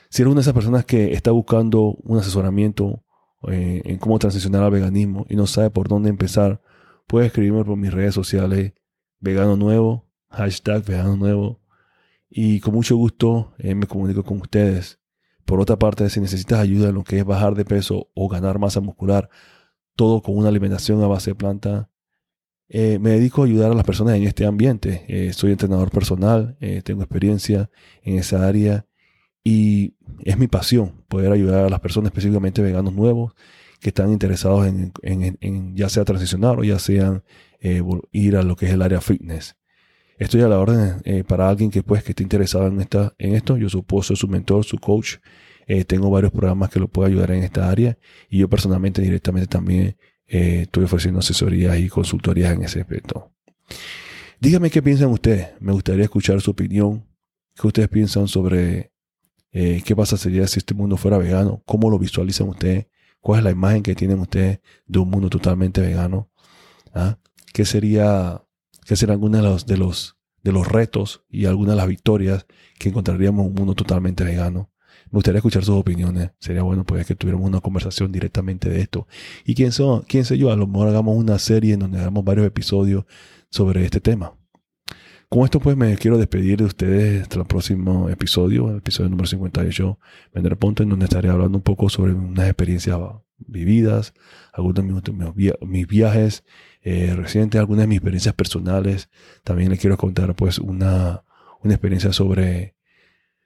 Si 0.09 0.23
eres 0.23 0.31
una 0.31 0.39
de 0.39 0.41
esas 0.41 0.55
personas 0.55 0.85
que 0.85 1.13
está 1.13 1.29
buscando 1.29 1.93
un 2.01 2.17
asesoramiento 2.17 3.03
eh, 3.47 3.83
en 3.85 3.99
cómo 3.99 4.17
transicionar 4.17 4.63
al 4.63 4.71
veganismo 4.71 5.27
y 5.29 5.35
no 5.35 5.45
sabe 5.45 5.69
por 5.69 5.87
dónde 5.87 6.09
empezar, 6.09 6.63
puedes 7.05 7.27
escribirme 7.27 7.63
por 7.63 7.77
mis 7.77 7.93
redes 7.93 8.15
sociales 8.15 8.73
vegano 9.19 9.55
nuevo, 9.55 10.09
hashtag 10.29 10.83
vegano 10.83 11.15
nuevo. 11.15 11.61
Y 12.27 12.59
con 12.59 12.73
mucho 12.73 12.95
gusto 12.95 13.53
eh, 13.59 13.75
me 13.75 13.85
comunico 13.85 14.23
con 14.23 14.41
ustedes. 14.41 14.99
Por 15.45 15.61
otra 15.61 15.77
parte, 15.77 16.09
si 16.09 16.19
necesitas 16.19 16.57
ayuda 16.57 16.89
en 16.89 16.95
lo 16.95 17.03
que 17.03 17.19
es 17.19 17.25
bajar 17.25 17.53
de 17.53 17.65
peso 17.65 18.09
o 18.15 18.27
ganar 18.29 18.57
masa 18.57 18.81
muscular, 18.81 19.29
todo 19.95 20.23
con 20.23 20.35
una 20.35 20.49
alimentación 20.49 21.03
a 21.03 21.07
base 21.07 21.31
de 21.31 21.35
planta, 21.35 21.91
eh, 22.69 22.99
me 22.99 23.11
dedico 23.11 23.41
a 23.41 23.45
ayudar 23.45 23.71
a 23.71 23.75
las 23.75 23.85
personas 23.85 24.15
en 24.15 24.23
este 24.23 24.45
ambiente. 24.45 25.31
soy 25.33 25.51
entrenador 25.51 25.91
personal, 25.91 26.57
tengo 26.83 27.01
experiencia 27.01 27.69
en 28.03 28.17
esa 28.17 28.47
área 28.47 28.85
y 29.43 29.93
es 30.23 30.37
mi 30.37 30.47
pasión 30.47 31.03
poder 31.07 31.31
ayudar 31.31 31.65
a 31.65 31.69
las 31.69 31.79
personas, 31.79 32.07
específicamente 32.07 32.63
veganos 32.63 32.93
nuevos, 32.93 33.33
que 33.79 33.89
están 33.89 34.11
interesados 34.11 34.65
en, 34.65 35.75
ya 35.75 35.87
sea 35.89 36.03
transicionar 36.03 36.57
o 36.57 36.63
ya 36.63 36.79
sea 36.79 37.23
eh, 37.61 37.83
ir 38.11 38.35
a 38.35 38.41
lo 38.41 38.55
que 38.55 38.65
es 38.65 38.73
el 38.73 38.81
área 38.81 39.01
fitness. 39.01 39.55
Estoy 40.17 40.41
a 40.41 40.47
la 40.47 40.59
orden 40.59 41.01
eh, 41.03 41.23
para 41.23 41.47
alguien 41.47 41.69
que 41.69 41.83
pues 41.83 42.03
que 42.03 42.13
esté 42.13 42.23
interesado 42.23 42.67
en, 42.67 42.81
esta, 42.81 43.13
en 43.19 43.35
esto. 43.35 43.57
Yo 43.57 43.69
supongo 43.69 44.01
su 44.01 44.27
mentor, 44.27 44.63
su 44.63 44.79
coach. 44.79 45.17
Eh, 45.67 45.85
tengo 45.85 46.09
varios 46.09 46.31
programas 46.31 46.69
que 46.69 46.79
lo 46.79 46.87
puedo 46.87 47.07
ayudar 47.07 47.31
en 47.31 47.43
esta 47.43 47.69
área 47.69 47.97
y 48.29 48.39
yo 48.39 48.49
personalmente 48.49 49.01
directamente 49.01 49.47
también 49.47 49.97
estoy 50.27 50.85
ofreciendo 50.85 51.19
asesorías 51.19 51.77
y 51.79 51.89
consultorías 51.89 52.53
en 52.53 52.63
ese 52.63 52.81
aspecto. 52.81 53.31
Dígame 54.39 54.69
qué 54.69 54.81
piensan 54.81 55.09
ustedes. 55.09 55.49
Me 55.59 55.71
gustaría 55.71 56.03
escuchar 56.03 56.41
su 56.41 56.51
opinión. 56.51 57.05
¿Qué 57.55 57.67
ustedes 57.67 57.87
piensan 57.87 58.27
sobre 58.27 58.91
eh, 59.57 59.81
¿Qué 59.85 59.95
pasa 59.95 60.17
sería 60.17 60.45
si 60.47 60.59
este 60.59 60.73
mundo 60.73 60.97
fuera 60.97 61.17
vegano? 61.17 61.63
¿Cómo 61.65 61.89
lo 61.89 61.97
visualizan 61.97 62.49
ustedes? 62.49 62.87
¿Cuál 63.21 63.39
es 63.39 63.43
la 63.45 63.51
imagen 63.51 63.83
que 63.83 63.95
tienen 63.95 64.19
ustedes 64.19 64.59
de 64.85 64.99
un 64.99 65.09
mundo 65.09 65.29
totalmente 65.29 65.79
vegano? 65.79 66.29
¿Ah? 66.93 67.19
¿Qué 67.53 67.63
sería, 67.63 68.43
qué 68.85 68.97
serían 68.97 69.13
algunos 69.13 69.41
de 69.41 69.47
los, 69.47 69.65
de 69.65 69.77
los, 69.77 70.17
de 70.43 70.51
los 70.51 70.67
retos 70.67 71.23
y 71.29 71.45
algunas 71.45 71.71
de 71.71 71.77
las 71.77 71.87
victorias 71.87 72.45
que 72.77 72.89
encontraríamos 72.89 73.45
en 73.45 73.51
un 73.51 73.55
mundo 73.55 73.75
totalmente 73.75 74.25
vegano? 74.25 74.73
Me 75.05 75.17
gustaría 75.17 75.37
escuchar 75.39 75.63
sus 75.63 75.75
opiniones. 75.75 76.31
Sería 76.39 76.63
bueno 76.63 76.85
pues, 76.85 77.05
que 77.05 77.15
tuviéramos 77.15 77.47
una 77.47 77.61
conversación 77.61 78.11
directamente 78.11 78.69
de 78.69 78.81
esto. 78.81 79.07
Y 79.45 79.55
quién, 79.55 79.71
son, 79.71 80.01
quién 80.03 80.25
sé 80.25 80.37
yo, 80.37 80.51
a 80.51 80.55
lo 80.55 80.67
mejor 80.67 80.89
hagamos 80.89 81.17
una 81.17 81.39
serie 81.39 81.73
en 81.73 81.79
donde 81.79 81.99
hagamos 81.99 82.23
varios 82.23 82.47
episodios 82.47 83.05
sobre 83.49 83.85
este 83.85 84.01
tema. 84.01 84.33
Con 85.29 85.43
esto 85.43 85.59
pues 85.59 85.75
me 85.75 85.95
quiero 85.97 86.17
despedir 86.17 86.59
de 86.59 86.65
ustedes 86.65 87.23
hasta 87.23 87.39
el 87.39 87.45
próximo 87.45 88.09
episodio, 88.09 88.69
el 88.69 88.77
episodio 88.77 89.09
número 89.09 89.27
58, 89.27 89.99
Vender 90.33 90.57
Punto, 90.57 90.83
en 90.83 90.89
donde 90.89 91.05
estaré 91.05 91.29
hablando 91.29 91.57
un 91.57 91.63
poco 91.63 91.89
sobre 91.89 92.13
unas 92.13 92.45
experiencias 92.45 92.99
vividas, 93.37 94.13
algunos 94.53 95.03
de 95.03 95.13
mis, 95.65 95.87
viajes 95.87 96.43
eh, 96.81 97.13
recientes, 97.15 97.59
algunas 97.59 97.83
de 97.83 97.87
mis 97.87 97.97
experiencias 97.97 98.35
personales. 98.35 99.09
También 99.43 99.71
les 99.71 99.79
quiero 99.79 99.97
contar 99.97 100.35
pues 100.35 100.59
una, 100.59 101.23
una 101.63 101.73
experiencia 101.73 102.13
sobre, 102.13 102.74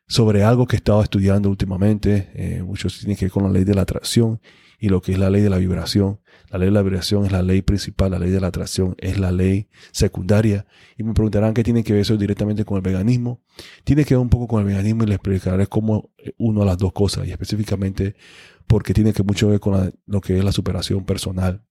sobre 0.10 0.44
algo 0.44 0.68
que 0.68 0.76
he 0.76 0.78
estado 0.80 1.02
estudiando 1.02 1.50
últimamente. 1.50 2.30
Eh, 2.34 2.64
muchos 2.64 2.98
tienen 2.98 3.16
que 3.16 3.26
ver 3.26 3.32
con 3.32 3.44
la 3.44 3.50
ley 3.50 3.64
de 3.64 3.76
la 3.76 3.84
atracción 3.84 4.42
y 4.80 4.90
lo 4.90 5.02
que 5.02 5.12
es 5.12 5.20
la 5.20 5.30
ley 5.30 5.42
de 5.42 5.50
la 5.50 5.58
vibración. 5.58 6.20
La 6.50 6.58
ley 6.58 6.70
de 6.70 6.74
la 6.74 6.82
vibración 6.82 7.26
es 7.26 7.32
la 7.32 7.44
ley 7.44 7.62
principal, 7.62 8.12
la 8.12 8.20
ley 8.20 8.32
de 8.32 8.42
la 8.42 8.48
atracción 8.48 8.96
es 8.98 9.20
la 9.20 9.32
ley 9.32 9.70
secundaria. 9.92 10.66
Y 10.98 11.04
me 11.04 11.14
preguntarán 11.14 11.54
qué 11.54 11.64
tiene 11.64 11.84
que 11.84 11.94
ver 11.94 12.02
eso 12.02 12.18
directamente 12.18 12.66
con 12.66 12.78
el 12.78 12.82
veganismo. 12.82 13.40
Tiene 13.84 14.04
que 14.04 14.16
ver 14.16 14.22
un 14.22 14.30
poco 14.30 14.48
con 14.48 14.62
el 14.62 14.66
veganismo 14.66 15.04
y 15.04 15.08
les 15.08 15.16
explicaré 15.16 15.68
cómo 15.68 16.10
uno 16.38 16.64
a 16.64 16.66
las 16.66 16.80
dos 16.80 16.92
cosas 16.92 17.28
y 17.28 17.32
específicamente 17.32 18.16
porque 18.66 18.94
tiene 18.96 19.14
que 19.14 19.22
mucho 19.24 19.48
ver 19.48 19.60
con 19.60 19.94
lo 20.08 20.22
que 20.22 20.40
es 20.40 20.44
la 20.44 20.52
superación 20.52 21.06
personal 21.06 21.64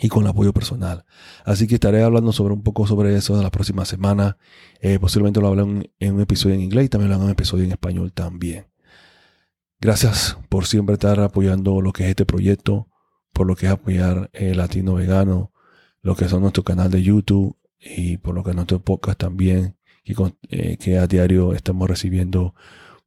y 0.00 0.08
con 0.08 0.26
apoyo 0.26 0.52
personal. 0.52 1.04
Así 1.44 1.66
que 1.66 1.74
estaré 1.74 2.02
hablando 2.02 2.32
sobre 2.32 2.54
un 2.54 2.62
poco 2.62 2.86
sobre 2.86 3.14
eso 3.16 3.36
en 3.36 3.42
la 3.42 3.50
próxima 3.50 3.84
semana. 3.84 4.38
Eh, 4.80 4.98
posiblemente 4.98 5.40
lo 5.40 5.48
hablen 5.48 5.90
en 5.98 6.14
un 6.14 6.20
episodio 6.20 6.54
en 6.54 6.62
inglés 6.62 6.86
y 6.86 6.88
también 6.88 7.10
lo 7.10 7.16
hagan 7.16 7.24
en 7.24 7.28
un 7.28 7.32
episodio 7.32 7.64
en 7.64 7.72
español 7.72 8.12
también. 8.12 8.66
Gracias 9.80 10.38
por 10.48 10.66
siempre 10.66 10.94
estar 10.94 11.20
apoyando 11.20 11.80
lo 11.80 11.92
que 11.92 12.04
es 12.04 12.10
este 12.10 12.24
proyecto 12.24 12.88
por 13.32 13.46
lo 13.46 13.56
que 13.56 13.66
es 13.66 13.72
apoyar 13.72 14.30
el 14.32 14.58
Latino 14.58 14.94
Vegano, 14.94 15.52
lo 16.02 16.14
que 16.14 16.28
son 16.28 16.42
nuestro 16.42 16.62
canal 16.62 16.90
de 16.90 17.02
YouTube 17.02 17.56
y 17.78 18.18
por 18.18 18.34
lo 18.34 18.44
que 18.44 18.50
es 18.50 18.56
nuestro 18.56 18.80
podcast 18.80 19.18
también, 19.18 19.76
que, 20.04 20.14
eh, 20.50 20.76
que 20.76 20.98
a 20.98 21.06
diario 21.06 21.54
estamos 21.54 21.88
recibiendo 21.88 22.54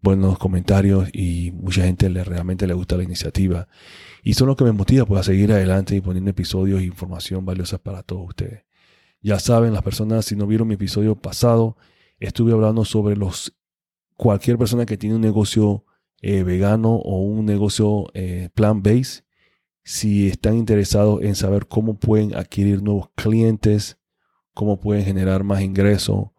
buenos 0.05 0.37
comentarios 0.37 1.09
y 1.11 1.51
mucha 1.51 1.83
gente 1.83 2.09
le, 2.09 2.23
realmente 2.23 2.67
le 2.67 2.73
gusta 2.73 2.95
la 2.95 3.03
iniciativa. 3.03 3.67
Y 4.23 4.35
son 4.35 4.47
lo 4.47 4.55
que 4.55 4.63
me 4.63 4.71
motiva 4.71 5.05
pues, 5.05 5.19
a 5.19 5.23
seguir 5.23 5.51
adelante 5.51 5.95
y 5.95 6.01
poniendo 6.01 6.31
episodios 6.31 6.79
e 6.79 6.85
información 6.85 7.43
valiosa 7.43 7.79
para 7.79 8.03
todos 8.03 8.29
ustedes. 8.29 8.63
Ya 9.21 9.39
saben, 9.39 9.73
las 9.73 9.81
personas, 9.81 10.25
si 10.25 10.35
no 10.35 10.47
vieron 10.47 10.67
mi 10.67 10.75
episodio 10.75 11.15
pasado, 11.15 11.75
estuve 12.19 12.53
hablando 12.53 12.85
sobre 12.85 13.17
los 13.17 13.57
cualquier 14.15 14.57
persona 14.57 14.85
que 14.85 14.95
tiene 14.95 15.15
un 15.15 15.21
negocio 15.21 15.83
eh, 16.21 16.43
vegano 16.43 16.93
o 16.93 17.21
un 17.23 17.45
negocio 17.45 18.05
eh, 18.13 18.49
plant-based 18.53 19.25
si 19.85 20.27
están 20.27 20.57
interesados 20.57 21.21
en 21.21 21.35
saber 21.35 21.67
cómo 21.67 21.99
pueden 21.99 22.35
adquirir 22.35 22.81
nuevos 22.81 23.09
clientes, 23.15 23.99
cómo 24.53 24.79
pueden 24.79 25.05
generar 25.05 25.43
más 25.43 25.61
ingresos, 25.61 26.29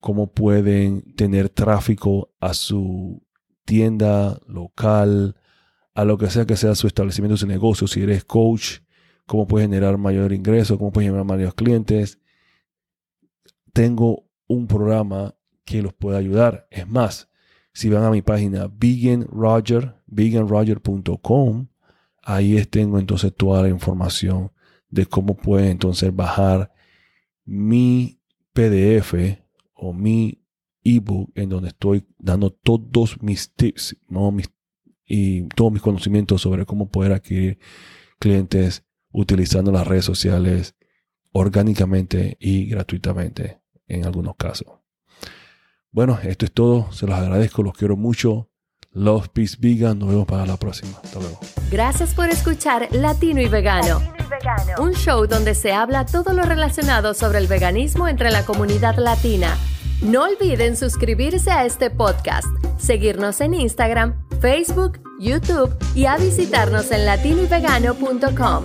cómo 0.00 0.32
pueden 0.32 1.14
tener 1.14 1.48
tráfico 1.48 2.30
a 2.40 2.54
su 2.54 3.22
tienda 3.64 4.40
local, 4.46 5.36
a 5.94 6.04
lo 6.04 6.16
que 6.16 6.30
sea 6.30 6.46
que 6.46 6.56
sea 6.56 6.74
su 6.74 6.86
establecimiento, 6.86 7.36
su 7.36 7.46
negocio, 7.46 7.86
si 7.86 8.02
eres 8.02 8.24
coach, 8.24 8.78
cómo 9.26 9.46
puedes 9.46 9.68
generar 9.68 9.98
mayor 9.98 10.32
ingreso, 10.32 10.78
cómo 10.78 10.92
puedes 10.92 11.08
generar 11.08 11.26
mayores 11.26 11.54
clientes. 11.54 12.18
tengo 13.72 14.24
un 14.46 14.66
programa 14.66 15.34
que 15.64 15.82
los 15.82 15.92
puede 15.92 16.16
ayudar. 16.16 16.66
Es 16.70 16.88
más, 16.88 17.28
si 17.72 17.90
van 17.90 18.04
a 18.04 18.10
mi 18.10 18.22
página 18.22 18.68
veganroger, 18.68 19.96
veganroger.com, 20.06 21.68
ahí 22.22 22.64
tengo 22.66 22.98
entonces 22.98 23.34
toda 23.36 23.62
la 23.62 23.68
información 23.68 24.50
de 24.88 25.06
cómo 25.06 25.36
pueden 25.36 25.72
entonces 25.72 26.14
bajar 26.14 26.72
mi 27.44 28.20
PDF 28.52 29.14
o 29.78 29.92
mi 29.92 30.44
ebook 30.84 31.30
en 31.34 31.48
donde 31.48 31.68
estoy 31.68 32.06
dando 32.18 32.50
todos 32.50 33.22
mis 33.22 33.54
tips 33.54 33.96
y 35.06 35.42
todos 35.48 35.72
mis 35.72 35.82
conocimientos 35.82 36.42
sobre 36.42 36.66
cómo 36.66 36.90
poder 36.90 37.12
adquirir 37.12 37.58
clientes 38.18 38.84
utilizando 39.10 39.72
las 39.72 39.86
redes 39.86 40.04
sociales 40.04 40.74
orgánicamente 41.32 42.36
y 42.40 42.66
gratuitamente 42.66 43.62
en 43.86 44.04
algunos 44.04 44.36
casos. 44.36 44.80
Bueno, 45.90 46.18
esto 46.22 46.44
es 46.44 46.52
todo. 46.52 46.92
Se 46.92 47.06
los 47.06 47.16
agradezco, 47.16 47.62
los 47.62 47.74
quiero 47.74 47.96
mucho. 47.96 48.50
Love, 48.92 49.28
Peace, 49.28 49.56
Vegan. 49.58 49.98
Nos 49.98 50.08
vemos 50.08 50.26
para 50.26 50.46
la 50.46 50.56
próxima. 50.56 50.98
Hasta 51.02 51.18
luego. 51.20 51.38
Gracias 51.70 52.14
por 52.14 52.28
escuchar 52.28 52.88
Latino 52.90 53.40
y 53.40 53.48
Vegano. 53.48 54.00
Latino 54.00 54.14
y 54.18 54.28
Vegano. 54.28 54.82
Un 54.82 54.92
show 54.94 55.26
donde 55.26 55.54
se 55.54 55.72
habla 55.72 56.06
todo 56.06 56.32
lo 56.32 56.42
relacionado 56.42 57.14
sobre 57.14 57.38
el 57.38 57.46
veganismo 57.46 58.08
entre 58.08 58.30
la 58.30 58.44
comunidad 58.44 58.96
latina. 58.96 59.56
No 60.02 60.24
olviden 60.24 60.76
suscribirse 60.76 61.50
a 61.50 61.64
este 61.64 61.90
podcast, 61.90 62.46
seguirnos 62.78 63.40
en 63.40 63.54
Instagram, 63.54 64.14
Facebook, 64.40 65.00
YouTube 65.18 65.76
y 65.94 66.04
a 66.06 66.16
visitarnos 66.16 66.92
en 66.92 67.04
latinoyvegano.com. 67.04 68.64